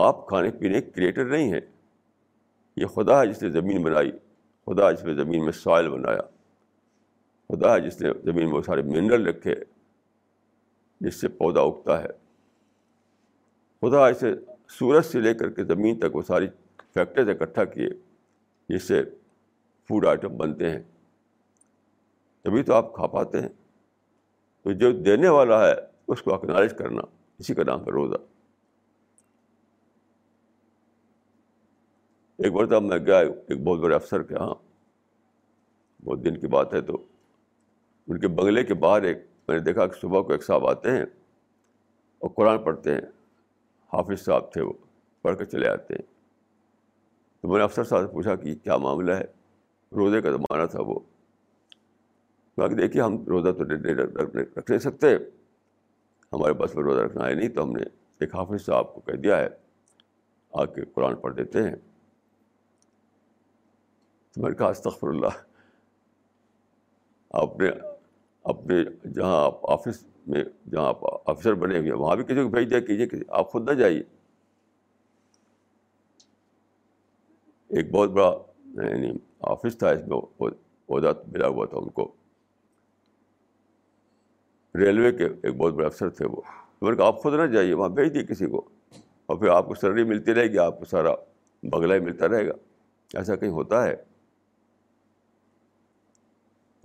آپ 0.00 0.28
کھانے 0.28 0.50
پینے 0.50 0.80
کریٹر 0.80 1.24
نہیں 1.24 1.52
ہیں۔ 1.52 1.60
یہ 2.76 2.86
خدا 2.86 3.22
ہے 3.22 3.26
جس 3.26 3.42
نے 3.42 3.50
زمین 3.50 3.82
بنائی، 3.82 4.12
خدا 4.66 4.92
جس 4.92 5.04
نے 5.04 5.14
زمین 5.14 5.44
میں 5.44 5.52
سوائل 5.52 5.90
بنایا۔ 5.90 6.20
خدا 7.48 7.74
ہے 7.74 7.80
جس 7.80 8.00
نے 8.00 8.10
زمین 8.24 8.46
میں 8.46 8.54
وہ 8.54 8.62
سارے 8.62 8.82
منرل 8.82 9.26
رکھے، 9.26 9.54
جس 11.00 11.20
سے 11.20 11.28
پودا 11.28 11.60
اگتا 11.60 12.02
ہے۔ 12.02 12.08
خدا 13.80 14.06
ایسے 14.06 14.34
سورج 14.68 15.04
سے 15.04 15.20
لے 15.20 15.34
کر 15.34 15.50
کے 15.50 15.64
زمین 15.64 15.98
تک 15.98 16.16
وہ 16.16 16.22
ساری 16.22 16.46
فیکٹریز 16.94 17.28
اکٹھا 17.28 17.64
کیے، 17.64 17.88
جس 18.68 18.82
سے 18.82 19.04
فوڈ 19.88 20.06
آئٹم 20.06 20.36
بنتے 20.36 20.70
ہیں۔ 20.70 20.82
تبھی 22.42 22.62
تو 22.62 22.74
آپ 22.74 22.94
کھا 22.94 23.06
پاتے 23.06 23.40
ہیں۔ 23.40 23.48
تو 24.62 24.72
جو 24.72 24.92
دینے 24.92 25.28
والا 25.28 25.68
ہے، 25.68 25.74
اس 26.08 26.22
کو 26.22 26.34
اکنالج 26.34 26.74
کرنا، 26.78 27.02
اسی 27.38 27.54
کا 27.54 27.62
نام 27.64 27.80
ہے 27.80 27.90
روزہ۔ 27.90 28.37
ایک 32.38 32.52
مرتبہ 32.52 32.80
میں 32.80 32.98
گیا، 32.98 33.18
ایک 33.18 33.64
بہت 33.64 33.78
بڑے 33.78 33.94
افسر 33.94 34.22
کے 34.22 34.34
ہاں 34.34 34.54
بہت 36.04 36.24
دن 36.24 36.40
کی 36.40 36.46
بات 36.46 36.74
ہے 36.74 36.80
تو۔ 36.80 37.04
ان 38.08 38.20
کے 38.20 38.28
بنگلے 38.28 38.64
کے 38.64 38.74
باہر 38.74 39.02
ایک، 39.02 39.18
میں 39.48 39.58
نے 39.58 39.64
دیکھا 39.64 39.86
کہ 39.86 40.00
صبح 40.00 40.20
کو 40.20 40.32
ایک 40.32 40.44
صاحب 40.44 40.66
آتے 40.66 40.90
ہیں 40.90 41.02
اور 42.18 42.30
قرآن 42.30 42.62
پڑھتے 42.62 42.94
ہیں۔ 42.94 43.00
حافظ 43.92 44.24
صاحب 44.24 44.52
تھے 44.52 44.62
وہ، 44.62 44.72
پڑھ 45.22 45.38
کے 45.38 45.44
چلے 45.44 45.68
آتے 45.68 45.94
ہیں۔ 45.94 46.02
تو 47.40 47.48
میں 47.48 47.58
نے 47.58 47.64
افسر 47.64 47.84
صاحب 47.84 48.00
سے 48.00 48.06
پوچھا 48.06 48.34
کہ 48.34 48.54
کیا 48.54 48.76
معاملہ 48.76 49.12
ہے؟ 49.12 49.24
روزے 49.92 50.22
کا 50.22 50.30
زمانہ 50.30 50.66
تھا 50.66 50.82
وہ۔ 50.82 50.98
باقی 52.56 52.74
دیکھیے، 52.74 53.02
ہم 53.02 53.24
روزہ 53.24 53.52
تو 53.52 53.64
رکھ، 53.64 54.70
نہیں 54.70 54.78
سکتے۔ 54.78 55.16
ہمارے 56.32 56.52
بس 56.52 56.74
میں 56.74 56.84
روزہ 56.84 57.00
رکھنا 57.00 57.28
ہے 57.28 57.34
نہیں، 57.34 57.48
تو 57.48 57.62
ہم 57.62 57.72
نے 57.72 57.82
ایک 58.20 58.34
حافظ 58.34 58.64
صاحب 58.64 58.94
کو 58.94 59.00
کہہ 59.00 59.16
دیا 59.16 59.36
ہے، 59.36 59.48
آ 60.52 60.64
کے 60.64 60.84
قرآن 60.84 61.16
پڑھ 61.16 61.36
دیتے 61.36 61.62
ہیں۔ 61.62 61.76
تو 64.34 64.40
میں 64.42 64.50
نے 64.50 64.56
کہا، 64.56 64.68
استغفر 64.68 65.08
اللہ۔ 65.08 65.26
آپ 67.30 67.60
نے 67.60 67.70
اپنے 68.42 68.84
جہاں 69.10 69.44
آپ 69.44 69.70
آفس 69.70 70.06
میں، 70.26 70.44
جہاں 70.70 70.88
آپ 70.88 71.30
آفیسر 71.30 71.54
بنے 71.54 71.78
ہوئے 71.78 71.92
وہاں 71.92 72.16
بھی 72.16 72.24
کسی 72.24 72.42
کو 72.42 72.48
بھیج 72.48 72.70
دیا، 72.70 72.80
کیجیے 72.80 73.06
کہ 73.06 73.16
آپ 73.28 73.50
خود 73.50 73.68
نہ 73.68 73.74
جائیے۔ 73.74 74.02
ایک 77.68 77.90
بہت 77.90 78.10
بڑا 78.10 78.38
یعنی 78.64 79.18
آفس 79.40 79.78
تھا، 79.78 79.90
اس 79.90 80.00
میں 80.08 80.18
عہدہ 80.88 81.12
ملا 81.26 81.46
ہوا 81.46 81.66
تھا 81.66 81.78
ان 81.78 81.88
کو۔ 81.88 82.12
ریلوے 84.74 85.12
کے 85.12 85.24
ایک 85.24 85.56
بہت 85.56 85.74
بڑے 85.74 85.86
افسر 85.86 86.10
تھے 86.10 86.26
وہ۔ 86.26 86.40
میں 86.82 86.90
نے 86.90 86.96
کہا، 86.96 87.06
آپ 87.06 87.18
خود 87.18 87.34
نہ 87.34 87.46
جائیے، 87.46 87.74
وہاں 87.74 87.88
بھیج 87.88 88.14
دیے 88.14 88.24
کسی 88.24 88.46
کو۔ 88.46 88.68
اور 89.26 89.36
پھر 89.36 89.48
آپ 89.48 89.66
کو 89.66 89.74
سیلری 89.74 90.04
ملتی 90.04 90.34
رہے 90.34 90.46
گی، 90.46 90.58
آپ 90.58 90.78
کو 90.78 90.84
سارا 90.84 91.14
بگلا 91.62 91.94
ہی 91.94 92.00
ملتا 92.00 92.28
رہے 92.28 92.46
گا۔ 92.46 92.52
ایسا 93.14 93.36
کہیں 93.36 93.50
ہوتا 93.50 93.86
ہے؟ 93.86 93.96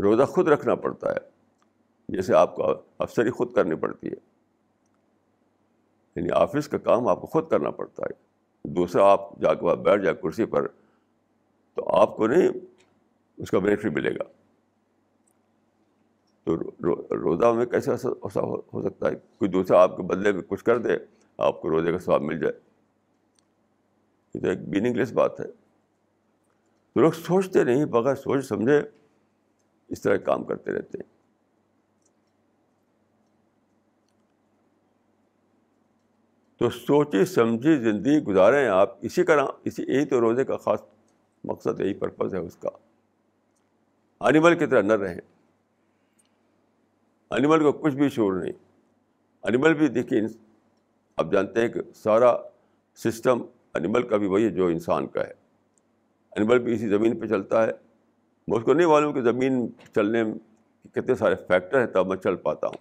روزہ 0.03 0.23
خود 0.23 0.47
رکھنا 0.47 0.75
پڑتا 0.75 1.11
ہے۔ 1.11 1.33
جیسے 2.07 2.35
آپ 2.35 2.55
کو 2.55 2.81
افسری 2.97 3.29
خود 3.29 3.53
کرنی 3.53 3.75
پڑتی 3.75 4.07
ہے۔ 4.07 4.33
یعنی 6.15 6.31
آفس 6.31 6.67
کا 6.67 6.77
کام 6.77 7.07
آپ 7.07 7.21
کو 7.21 7.27
خود 7.27 7.49
کرنا 7.49 7.71
پڑتا 7.71 8.03
ہے۔ 8.03 8.33
دوسرا، 8.73 9.11
آپ 9.11 9.39
جا 9.41 9.53
کے 9.53 9.75
بیٹھ 9.75 10.03
جائے 10.03 10.15
کرسی 10.15 10.45
پر، 10.45 10.67
تو 11.73 11.95
آپ 11.95 12.17
کو 12.17 12.27
نہیں، 12.27 12.47
اس 13.37 13.51
کا 13.51 13.59
بینیفٹ 13.59 13.85
ملے 13.85 14.15
گا۔ 14.15 14.23
تو 16.43 16.57
روزہ 17.11 17.45
میں 17.45 17.65
کیسے 17.65 17.91
ایسا 17.91 18.09
ہو 18.41 18.89
سکتا 18.89 19.09
ہے؟ 19.09 19.15
کوئی 19.15 19.51
دوسرا 19.51 19.83
آپ 19.83 19.97
کے 19.97 20.03
بدلے 20.03 20.31
میں 20.31 20.41
کچھ 20.41 20.63
کر 20.63 20.77
دے، 20.77 20.91
آپ 21.37 21.61
کو 21.61 21.69
روزے 21.69 21.91
کا 21.91 21.99
سواب 21.99 22.21
مل 22.21 22.39
جائے۔ 22.39 22.53
یہ 24.35 24.41
تو 24.41 24.47
ایک 24.47 24.59
میننگ 24.67 24.95
لیس 24.95 25.13
بات 25.13 25.39
ہے۔ 25.39 25.47
تو 26.93 26.99
لوگ 26.99 27.11
سوچتے 27.11 27.63
نہیں، 27.63 27.85
بغیر 27.85 28.15
سوچ 28.15 28.45
سمجھے 28.45 28.81
اس 29.93 30.01
طرح 30.01 30.17
کام 30.17 30.43
کرتے 30.43 30.71
رہتے 30.71 30.97
ہیں۔ 30.97 31.13
تو 36.57 36.69
سوچی 36.69 37.25
سمجھی 37.25 37.77
زندگی 37.77 38.19
گزاریں 38.19 38.67
آپ، 38.67 38.97
اسی 39.01 39.23
کا 39.23 39.35
نام 39.35 39.47
اسی، 39.63 39.83
یہی 39.87 40.05
تو 40.05 40.21
روزے 40.21 40.45
کا 40.45 40.57
خاص 40.57 40.79
مقصد، 41.43 41.79
یہی 41.79 41.93
پرپز 41.93 42.33
ہے 42.33 42.39
اس 42.39 42.55
کا۔ 42.55 42.69
انیمل 44.19 44.59
کی 44.59 44.65
طرح 44.65 44.81
نہ 44.81 44.93
رہیں 44.93 45.21
انیمل 47.29 47.59
کو 47.59 47.71
کچھ 47.71 47.95
بھی 47.95 48.09
شور 48.09 48.33
نہیں۔ 48.33 48.53
انیمل 49.43 49.73
بھی 49.73 49.87
دیکھیے 49.87 50.21
آپ 51.17 51.31
جانتے 51.31 51.61
ہیں 51.61 51.67
کہ 51.67 51.79
سارا 51.95 52.35
سسٹم 52.95 53.41
انیمل 53.73 54.07
کا 54.07 54.17
بھی 54.17 54.27
وہی 54.27 54.45
ہے 54.45 54.49
جو 54.49 54.67
انسان 54.67 55.07
کا 55.07 55.21
ہے۔ 55.21 55.33
انیمل 56.35 56.59
بھی 56.59 56.73
اسی 56.73 56.89
زمین 56.89 57.19
پہ 57.19 57.27
چلتا 57.27 57.67
ہے۔ 57.67 57.71
اس 58.47 58.63
کو 58.63 58.73
نہیں 58.73 58.87
معلوم 58.87 59.13
کہ 59.13 59.21
زمین 59.21 59.69
چلنے 59.95 60.23
میں 60.23 60.33
کتنے 60.93 61.15
سارے 61.15 61.35
فیکٹر 61.35 61.79
ہیں 61.79 61.87
تب 61.87 62.07
میں 62.07 62.17
چل 62.17 62.35
پاتا 62.35 62.67
ہوں۔ 62.67 62.77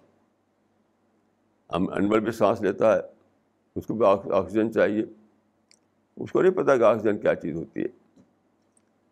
ہم 1.75 1.89
انیمل 1.89 2.19
بھی 2.19 2.31
سانس 2.31 2.61
لیتا 2.61 2.95
ہے، 2.95 3.01
اس 3.75 3.85
کو 3.87 3.93
بھی 3.93 4.05
آکسیجن 4.33 4.73
چاہیے۔ 4.73 5.03
اس 6.17 6.31
کو 6.31 6.41
نہیں 6.41 6.53
پتہ 6.53 6.77
کہ 6.77 6.83
آکسیجن 6.83 7.17
کیا 7.17 7.35
چیز 7.35 7.55
ہوتی 7.55 7.81
ہے۔ 7.81 7.87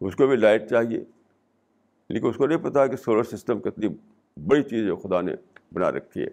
اس 0.01 0.15
کو 0.15 0.27
بھی 0.27 0.35
لائٹ 0.35 0.69
چاہیے۔ 0.69 1.03
لیکن 2.09 2.27
اس 2.27 2.35
کو 2.35 2.47
نہیں 2.47 2.57
پتہ 2.57 2.87
کہ 2.87 2.95
سولر 2.95 3.23
سسٹم 3.23 3.59
کتنی 3.59 3.87
بڑی 4.47 4.63
چیز 4.63 4.87
ہے، 4.87 4.95
خدا 4.95 5.21
نے 5.21 5.35
بنا 5.73 5.91
رکھی 5.91 6.21
ہے۔ 6.21 6.29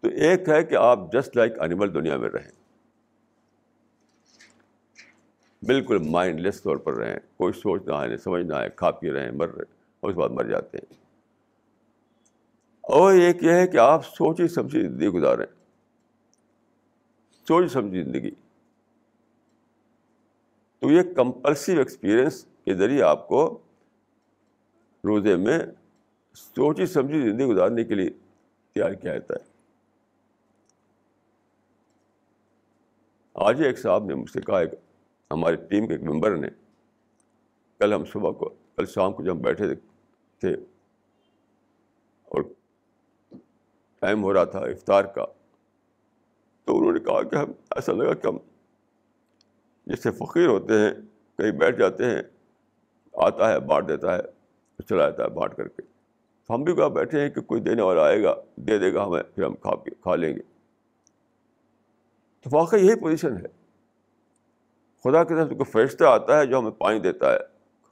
تو 0.00 0.08
ایک 0.08 0.48
ہے 0.48 0.64
کہ 0.64 0.74
آپ 0.74 1.12
جسٹ 1.12 1.36
لائک 1.36 1.60
انیمل 1.60 1.94
دنیا 1.94 2.16
میں 2.16 2.28
رہیں۔ 2.28 2.63
بالکل 5.66 5.98
مائنڈ 5.98 6.40
لیس 6.40 6.62
طور 6.62 6.76
پر 6.76 6.94
رہیں، 6.94 7.18
کوئی 7.36 7.52
سوچ 7.52 7.82
نہ 7.86 7.92
آئے، 7.92 8.16
سمجھ 8.16 8.46
نہ 8.46 8.52
آئے، 8.52 8.70
کھا 8.70 8.90
پی 8.90 9.12
رہے 9.12 9.24
ہیں، 9.24 9.32
مر 9.32 9.48
رہے 9.48 9.64
اور 10.00 10.10
اس 10.10 10.16
بعد 10.16 10.28
مر 10.28 10.44
جاتے 10.44 10.78
ہیں۔ 10.78 10.94
اور 12.80 13.12
ایک 13.12 13.42
یہ 13.42 13.50
ہے 13.50 13.66
کہ 13.66 13.76
آپ 13.76 14.06
سوچی 14.06 14.48
سمجھی 14.48 14.80
زندگی 14.80 15.08
گزاریں۔ 15.08 15.46
سوچ 17.48 17.72
سمجھی 17.72 18.02
زندگی۔ 18.02 18.30
تو 20.78 20.90
یہ 20.90 21.02
کمپلسو 21.16 21.72
ایکسپیرئنس 21.72 22.46
کے 22.64 22.74
ذریعے 22.74 23.02
آپ 23.02 23.28
کو 23.28 23.58
روزے 25.04 25.36
میں 25.36 25.58
سوچی 26.34 26.86
سمجھی 26.86 27.20
زندگی 27.20 27.46
گزارنے 27.46 27.84
کے 27.84 27.94
لیے 27.94 28.10
تیار 28.72 28.92
کیا 28.92 29.12
جاتا 29.12 29.34
ہے۔ 29.34 29.44
آج 33.34 33.62
ایک 33.62 33.78
صاحب 33.78 34.04
نے 34.04 34.14
مجھ 34.14 34.30
سے 34.30 34.40
کہا، 34.40 34.60
ایک 34.60 34.70
ہماری 35.30 35.56
ٹیم 35.56 35.86
کے 35.86 35.94
ایک 35.94 36.02
ممبر 36.02 36.36
نے 36.36 36.48
کل 37.78 37.94
ہم 37.94 38.04
صبح 38.04 38.30
کو، 38.30 38.48
کل 38.48 38.86
شام 38.86 39.12
کو 39.12 39.22
جب 39.22 39.32
ہم 39.32 39.38
بیٹھے 39.38 39.74
تھے 40.40 40.52
اور 42.24 42.42
ٹائم 43.98 44.22
ہو 44.22 44.34
رہا 44.34 44.44
تھا 44.44 44.58
افطار 44.58 45.04
کا، 45.04 45.26
تو 46.64 46.78
انہوں 46.78 46.92
نے 46.92 47.00
کہا 47.00 47.22
کہ 47.22 47.36
ہم، 47.36 47.52
ایسا 47.70 47.92
لگا 47.92 48.14
کہ 48.14 48.26
ہم 48.26 48.36
جیسے 49.86 50.10
فقیر 50.10 50.46
ہوتے 50.46 50.74
ہیں، 50.74 50.90
کہیں 51.38 51.52
بیٹھ 51.52 51.78
جاتے 51.78 52.04
ہیں، 52.04 52.22
آتا 53.12 53.52
ہے، 53.52 53.60
بانٹ 53.60 53.88
دیتا 53.88 54.16
ہے، 54.16 54.22
چلا 54.88 55.10
جاتا 55.10 55.22
ہے 55.22 55.28
بانٹ 55.28 55.54
کر 55.54 55.68
کے۔ 55.68 55.82
ہم 56.50 56.62
بھی 56.62 56.76
کہاں 56.76 56.88
بیٹھے 56.88 57.20
ہیں 57.20 57.30
کہ 57.30 57.40
کوئی 57.40 57.60
دینے 57.60 57.82
والا 57.82 58.02
آئے 58.02 58.22
گا، 58.22 58.34
دے 58.56 58.78
دے 58.78 58.94
گا 58.94 59.04
ہمیں، 59.04 59.22
پھر 59.22 59.44
ہم 59.44 59.54
کھا 59.54 59.76
کھا 59.76 60.16
لیں 60.16 60.36
گے۔ 60.36 60.42
تو 62.40 62.50
واقعی 62.52 62.86
یہی 62.86 63.00
پوزیشن 63.00 63.36
ہے۔ 63.36 63.63
خدا 65.04 65.24
کے 65.24 65.34
طرف 65.34 65.48
کوئی 65.48 65.70
فرشتہ 65.70 66.04
آتا 66.04 66.38
ہے 66.38 66.46
جو 66.46 66.58
ہمیں 66.58 66.70
پانی 66.70 66.98
دیتا 66.98 67.32
ہے، 67.32 67.38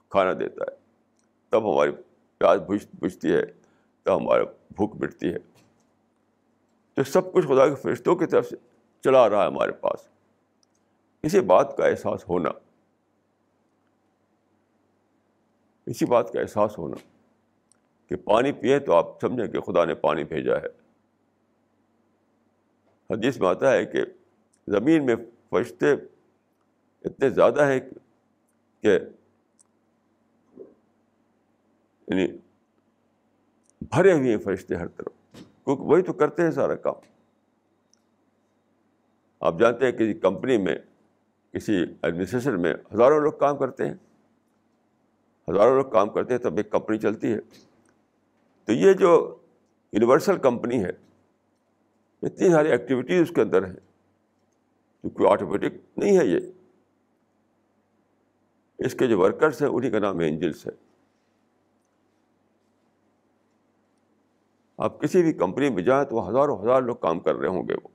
کھانا 0.09 0.33
دیتا 0.33 0.65
ہے۔ 0.73 0.77
تب 1.51 1.75
ہماری 1.75 1.91
پیاس 2.39 2.61
بجھ 2.69 2.87
بجھتی 3.01 3.33
ہے، 3.33 3.43
تب 4.03 4.17
ہمارا 4.17 4.45
بھوک 4.45 4.97
مٹتی 4.97 5.33
ہے۔ 5.33 5.39
تو 6.95 7.03
سب 7.03 7.33
کچھ 7.33 7.47
خدا 7.47 7.69
کے 7.69 7.75
فرشتوں 7.75 8.17
کی 8.17 8.27
طرف 8.27 8.47
سے 8.47 8.57
چلا 9.05 9.31
رہا 9.31 9.43
ہے 9.43 9.47
ہمارے 9.47 9.73
پاس۔ 9.73 10.09
اسی 11.23 11.41
بات 11.41 11.77
کا 11.77 11.87
احساس 11.87 12.29
ہونا۔ 12.29 12.51
اسی 15.87 16.07
بات 16.07 16.33
کا 16.33 16.41
احساس 16.41 16.79
ہونا 16.79 16.97
کہ 18.09 18.17
پانی 18.17 18.53
پیے 18.53 18.79
تو 18.79 18.95
آپ 18.95 19.21
سمجھیں 19.21 19.47
کہ 19.47 19.61
خدا 19.61 19.85
نے 19.85 19.95
پانی 19.95 20.25
بھیجا 20.25 20.57
ہے۔ 20.57 20.67
حدیث 23.11 23.41
میں 23.41 23.49
آتا 23.49 23.73
ہے 23.73 23.87
کہ 23.87 24.03
زمین 24.69 25.07
میں 25.07 25.17
فرشتے 25.51 25.87
اتنے 27.05 27.31
زیادہ 27.31 27.67
ہیں 27.67 27.81
کہ 28.83 28.99
یعنی 32.07 32.27
بھرے 33.81 34.13
ہوئے 34.13 34.31
ہیں 34.31 34.39
فرشتے 34.39 34.77
ہر 34.77 34.89
طرف۔ 34.89 35.13
کیونکہ 35.65 35.83
وہی 35.83 36.03
تو 36.03 36.13
کرتے 36.13 36.43
ہیں 36.43 36.51
سارا 36.51 36.75
کام۔ 36.75 36.95
آپ 39.41 39.55
جانتے 39.61 39.85
ہیں 39.85 39.93
کسی 39.93 40.15
کمپنی 40.15 40.59
میں، 40.59 40.75
کسی 41.53 41.77
ایڈمنسٹریشن 42.03 42.63
میں 42.63 42.75
ہزاروں 42.95 43.21
لوگ 43.21 43.33
کام 43.33 43.57
کرتے 43.57 43.87
ہیں۔ 43.87 43.95
ہزاروں 45.51 45.83
لوگ 45.83 45.91
کام 45.91 46.11
کرتے 46.11 46.35
ہیں 46.35 46.41
تب 46.41 46.57
ایک 46.57 46.71
کمپنی 46.71 46.99
چلتی 46.99 47.33
ہے۔ 47.33 47.39
تو 48.65 48.73
یہ 48.73 48.93
جو 48.93 49.37
یونیورسل 49.93 50.39
کمپنی 50.39 50.85
ہے 50.85 50.91
اتنی 52.23 52.51
ساری 52.51 52.71
ایکٹیویٹیز 52.71 53.23
اس 53.23 53.33
کے 53.35 53.41
اندر 53.43 53.67
ہیں۔ 53.67 53.77
جو 55.03 55.11
کوئی 55.11 55.29
آٹومیٹک 55.31 55.99
نہیں 55.99 56.19
ہے 56.19 56.27
یہ۔ 56.27 56.62
اس 58.85 58.95
کے 58.95 59.07
جو 59.07 59.19
ورکرس 59.19 59.63
ہیں 59.63 59.69
انہیں 59.69 59.91
کا 59.91 59.99
نام 59.99 60.19
اینجلس 60.19 60.67
ہے۔ 60.67 60.73
آپ 64.79 65.01
کسی 65.01 65.23
بھی 65.23 65.33
کمپنی 65.33 65.71
میں 65.71 65.83
جائیں 65.83 66.05
تو 66.05 66.31
ہزاروں 66.31 66.63
ہزار 66.63 66.83
لوگ 66.83 66.97
کام 66.97 67.21
کر 67.21 67.35
رہے 67.35 67.49
ہوں 67.49 67.69
گے 67.69 67.75
وہ۔ 67.83 67.89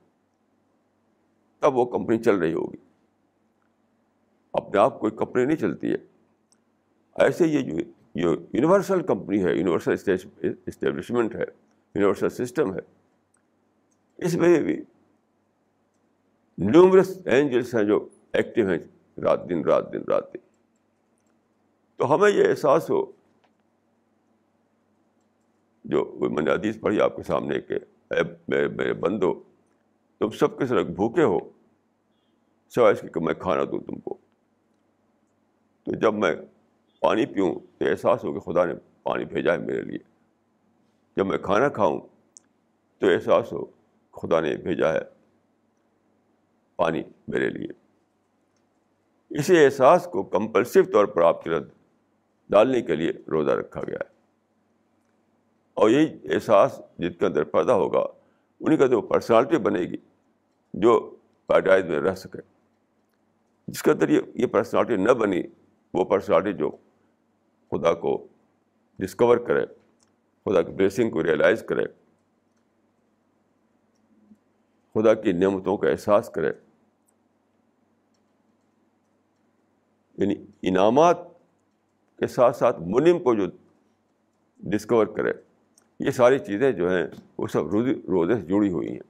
تب 1.60 1.76
وہ 1.76 1.84
کمپنی 1.84 2.18
چل 2.18 2.36
رہی 2.36 2.54
ہوگی۔ 2.54 2.76
اپنے 4.52 4.80
آپ 4.80 5.00
کوئی 5.00 5.12
کمپنی 5.16 5.44
نہیں 5.44 5.56
چلتی 5.56 5.90
ہے۔ 5.90 5.96
ایسے 7.14 7.46
یہ 7.46 7.70
جو 7.70 7.76
یونیورسل 8.14 9.06
کمپنی 9.06 9.44
ہے، 9.44 9.54
یونیورسل 9.54 9.92
اسٹیبلشمنٹ 10.42 11.34
ہے، 11.34 11.44
یونیورسل 11.94 12.28
سسٹم 12.28 12.74
ہے۔ 12.74 12.80
اس 14.16 14.34
میں 14.34 14.60
بھی 14.60 14.82
نیومرس 16.58 17.18
اینجلس 17.24 17.74
ہیں 17.74 17.84
جو 17.84 18.08
ایکٹیو 18.32 18.68
ہیں 18.68 18.78
رات 19.20 19.48
دن 19.48 19.64
رات 19.64 19.92
دن 19.92 20.02
رات 20.08 20.34
دن۔ 20.34 20.47
تو 21.98 22.14
ہمیں 22.14 22.30
یہ 22.30 22.44
احساس 22.48 22.90
ہو 22.90 23.12
جو 25.84 26.16
میں 26.30 26.42
نے 26.42 26.50
حدیث 26.50 26.80
پڑھی 26.80 27.00
آپ 27.00 27.16
کے 27.16 27.22
سامنے 27.22 27.60
کہ 27.60 27.74
میرے 28.48 28.68
میرے 28.68 28.94
بندو، 28.94 29.42
تم 30.18 30.30
سب 30.30 30.58
کے 30.58 30.66
سر 30.66 30.82
بھوکے 30.82 31.22
ہو، 31.22 31.38
سوائے 32.68 32.92
اس 32.92 33.00
کی 33.00 33.08
کہ 33.08 33.20
میں 33.20 33.34
کھانا 33.34 33.64
دوں 33.64 33.80
تم 33.80 34.00
کو۔ 34.00 34.14
تو 35.82 35.94
جب 35.94 36.14
میں 36.14 36.36
پانی 37.00 37.26
پیوں 37.26 37.54
تو 37.78 37.86
احساس 37.86 38.24
ہو 38.24 38.32
کہ 38.32 38.40
خدا 38.40 38.64
نے 38.64 38.72
پانی 39.02 39.24
بھیجا 39.24 39.52
ہے 39.52 39.58
میرے 39.58 39.82
لیے۔ 39.82 39.98
جب 41.16 41.26
میں 41.26 41.38
کھانا 41.38 41.68
کھاؤں 41.68 42.00
تو 42.98 43.06
احساس 43.06 43.52
ہو 43.52 43.64
خدا 44.12 44.40
نے 44.40 44.56
بھیجا 44.56 44.92
ہے 44.92 45.00
پانی 46.76 47.02
میرے 47.28 47.50
لیے۔ 47.50 47.68
اسی 49.30 49.64
احساس 49.64 50.08
کو 50.12 50.22
کمپلسو 50.22 50.82
طور 50.92 51.04
پر 51.04 51.22
آپ 51.22 51.44
کی 51.44 51.50
رد 51.50 51.77
ڈالنے 52.50 52.82
کے 52.82 52.96
لیے 52.96 53.12
روزہ 53.30 53.50
رکھا 53.50 53.80
گیا 53.80 53.98
ہے۔ 54.00 54.18
اور 55.74 55.90
یہی 55.90 56.34
احساس 56.34 56.80
جن 56.98 57.12
کے 57.12 57.26
اندر 57.26 57.44
پیدا 57.44 57.74
ہوگا 57.74 58.00
انہیں 58.60 58.78
کا 58.78 58.86
جو 58.86 59.00
پرسنالٹی 59.00 59.56
بنے 59.56 59.80
گی، 59.80 59.96
جو 60.74 61.16
پیدائش 61.46 61.84
میں 61.84 62.00
رہ 62.00 62.14
سکے۔ 62.14 62.38
جس 63.68 63.82
کے 63.82 63.90
اندر 63.90 64.08
یہ 64.08 64.46
پرسنالٹی 64.46 64.96
نہ 64.96 65.12
بنی، 65.12 65.42
وہ 65.94 66.04
پرسنالٹی 66.04 66.52
جو 66.52 66.70
خدا 67.70 67.94
کو 67.94 68.26
ڈسکور 68.98 69.36
کرے، 69.36 69.66
خدا 70.44 70.62
کی 70.62 70.72
بلیسنگ 70.72 71.10
کو 71.10 71.22
ریئلائز 71.22 71.62
کرے، 71.62 71.84
خدا 74.94 75.14
کی 75.14 75.32
نعمتوں 75.32 75.76
کا 75.76 75.90
احساس 75.90 76.30
کرے 76.30 76.52
یعنی 80.18 80.34
انعامات 80.62 81.18
کے 82.18 82.26
ساتھ 82.26 82.56
ساتھ 82.56 82.80
منم 82.80 83.18
کو 83.18 83.34
جو 83.34 83.46
ڈسکور 84.58 85.06
کرے، 85.06 85.32
یہ 86.00 86.10
ساری 86.10 86.38
چیزیں 86.38 86.72
جو 86.72 86.90
ہیں، 86.90 87.06
وہ 87.38 87.46
سب 87.46 87.66
روزی 87.66 87.94
روزے 87.94 88.34
سے 88.34 88.40
جڑی 88.40 88.72
ہوئی 88.72 88.90
ہیں۔ 88.90 89.00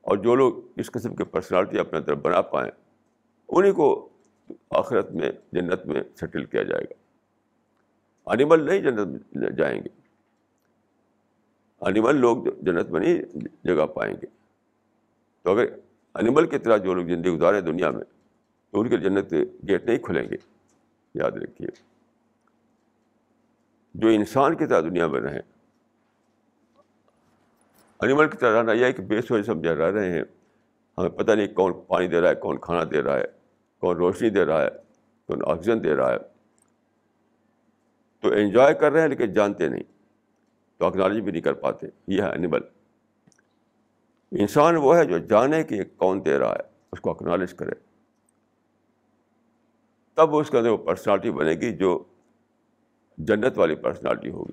اور 0.00 0.16
جو 0.16 0.34
لوگ 0.34 0.54
اس 0.76 0.90
قسم 0.90 1.14
کے 1.14 1.24
پرسنالٹی 1.24 1.78
اپنے 1.78 1.98
اندر 1.98 2.14
بنا 2.14 2.42
پائیں 2.42 2.70
انہیں 3.48 3.72
کو 3.72 4.08
آخرت 4.70 5.10
میں، 5.10 5.32
جنت 5.52 5.86
میں 5.86 6.02
سیٹل 6.20 6.44
کیا 6.44 6.62
جائے 6.62 6.84
گا۔ 6.84 6.94
انیمل 8.26 8.62
نہیں 8.62 8.78
جنت 8.78 9.36
میں 9.36 9.50
جائیں 9.50 9.82
گے۔ 9.82 9.88
انیمل 11.80 12.16
لوگ 12.16 12.36
جنت 12.62 12.90
میں 12.90 13.00
نہیں 13.00 13.18
جگہ 13.64 13.86
پائیں 13.86 14.14
گے۔ 14.14 14.26
تو 15.42 15.50
اگر 15.50 15.64
انیمل 16.14 16.46
کی 16.46 16.58
طرح 16.58 16.76
جو 16.76 16.94
لوگ 16.94 17.06
زندگی 17.06 17.30
گزارے 17.30 17.60
دنیا 17.60 17.90
میں، 17.90 18.04
تو 18.70 18.80
ان 18.80 18.88
کے 18.88 18.96
جنت 18.96 19.32
گیٹ 19.68 19.84
نہیں 19.84 19.98
کھلیں 19.98 20.28
گے۔ 20.30 20.53
یاد 21.14 21.30
رکھیے۔ 21.30 21.68
جو 23.94 24.08
انسان 24.08 24.56
کی 24.56 24.66
طرح 24.66 24.80
دنیا 24.80 25.06
میں 25.06 25.20
رہیں 25.20 25.40
انیمل 28.00 28.28
کی 28.28 28.36
طرح 28.36 28.58
رہنا 28.58 28.72
یہ 28.72 28.92
کہ 28.92 29.02
بے 29.02 29.22
سوچ 29.22 29.46
سمجھا 29.46 29.74
رہ 29.74 29.90
رہے 29.90 30.10
ہیں۔ 30.10 30.22
ہمیں 30.98 31.08
پتہ 31.08 31.32
نہیں 31.32 31.46
کون 31.46 31.72
پانی 31.86 32.08
دے 32.08 32.20
رہا 32.20 32.28
ہے، 32.28 32.34
کون 32.34 32.58
کھانا 32.60 32.84
دے 32.84 33.02
رہا 33.02 33.18
ہے، 33.18 33.24
کون 33.78 33.96
روشنی 33.96 34.30
دے 34.30 34.44
رہا 34.44 34.62
ہے، 34.62 34.68
کون 35.26 35.38
آکسیجن 35.46 35.84
دے 35.84 35.96
رہا 35.96 36.12
ہے۔ 36.12 36.18
تو 38.20 38.28
انجوائے 38.28 38.74
کر 38.74 38.92
رہے 38.92 39.00
ہیں 39.00 39.08
لیکن 39.08 39.32
جانتے 39.32 39.68
نہیں، 39.68 39.82
تو 40.78 40.86
اکنالوجی 40.86 41.20
بھی 41.20 41.32
نہیں 41.32 41.42
کر 41.42 41.52
پاتے۔ 41.52 41.86
یہ 42.06 42.22
ہے 42.22 42.30
انیمل 42.30 42.60
انسان 44.30 44.76
وہ 44.76 44.96
ہے 44.96 45.04
جو 45.04 45.18
جانے 45.18 45.64
کہ 45.64 45.84
کون 45.96 46.24
دے 46.24 46.38
رہا 46.38 46.52
ہے، 46.52 46.68
اس 46.92 47.00
کو 47.00 47.10
اکنالج 47.10 47.54
کرے۔ 47.54 47.93
تب 50.14 50.36
اس 50.36 50.50
کے 50.50 50.58
اندر 50.58 50.68
وہ 50.68 50.76
پرسنالٹی 50.76 51.30
بنے 51.30 51.50
گی 51.50 51.76
جو 51.76 52.04
جنت 53.18 53.58
والی 53.58 53.74
پرسنالٹی 53.74 54.30
ہوگی۔ 54.30 54.52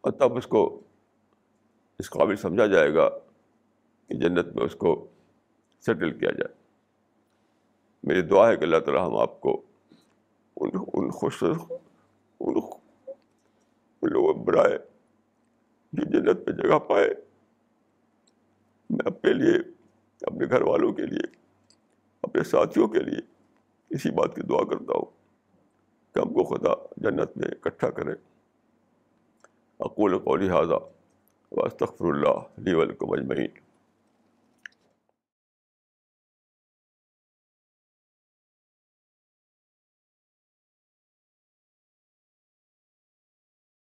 اور 0.00 0.12
تب 0.12 0.36
اس 0.36 0.46
کو 0.46 0.80
اس 1.98 2.10
قابل 2.10 2.36
سمجھا 2.36 2.66
جائے 2.66 2.94
گا 2.94 3.08
کہ 4.08 4.14
جنت 4.14 4.46
میں 4.46 4.64
اس 4.64 4.74
کو 4.74 5.06
سیٹل 5.80 6.18
کیا 6.18 6.30
جائے۔ 6.30 6.54
میری 8.02 8.22
دعا 8.22 8.48
ہے 8.48 8.56
کہ 8.56 8.64
اللہ 8.64 8.76
تعالیٰ 8.76 9.06
ہم 9.06 9.16
آپ 9.16 9.40
کو 9.40 9.62
ان 10.56 10.70
ان 10.92 11.10
خوش 11.10 11.44
ان 12.40 12.52
لوگوں 14.02 14.34
بنائے 14.34 14.78
جو 15.92 16.04
جنت 16.04 16.46
پہ 16.46 16.50
جگہ 16.52 16.78
پائے، 16.78 17.08
میں 18.90 19.06
اپنے 19.06 19.32
لیے، 19.32 19.72
اپنے 20.22 20.46
گھر 20.50 20.62
والوں 20.62 20.92
کے 20.92 21.06
لیے، 21.06 21.36
اپنے 22.22 22.44
ساتھیوں 22.44 22.88
کے 22.88 22.98
لیے 22.98 23.39
اسی 23.90 24.10
بات 24.10 24.34
کی 24.34 24.42
دعا 24.42 24.64
کرتا 24.64 24.98
ہوں 24.98 25.04
کہ 26.14 26.18
ہم 26.18 26.32
کو 26.32 26.44
خدا 26.44 26.72
جنت 26.96 27.36
میں 27.36 27.48
اکٹھا 27.48 27.90
کرے۔ 27.90 28.12
اقول 29.80 30.18
قولی 30.18 30.50
حاضہ 30.50 30.74
واسطر 31.52 31.84
اللہ 32.00 32.28
علی 32.28 32.74
ولکم 32.74 33.12
اجمعین۔ 33.12 33.69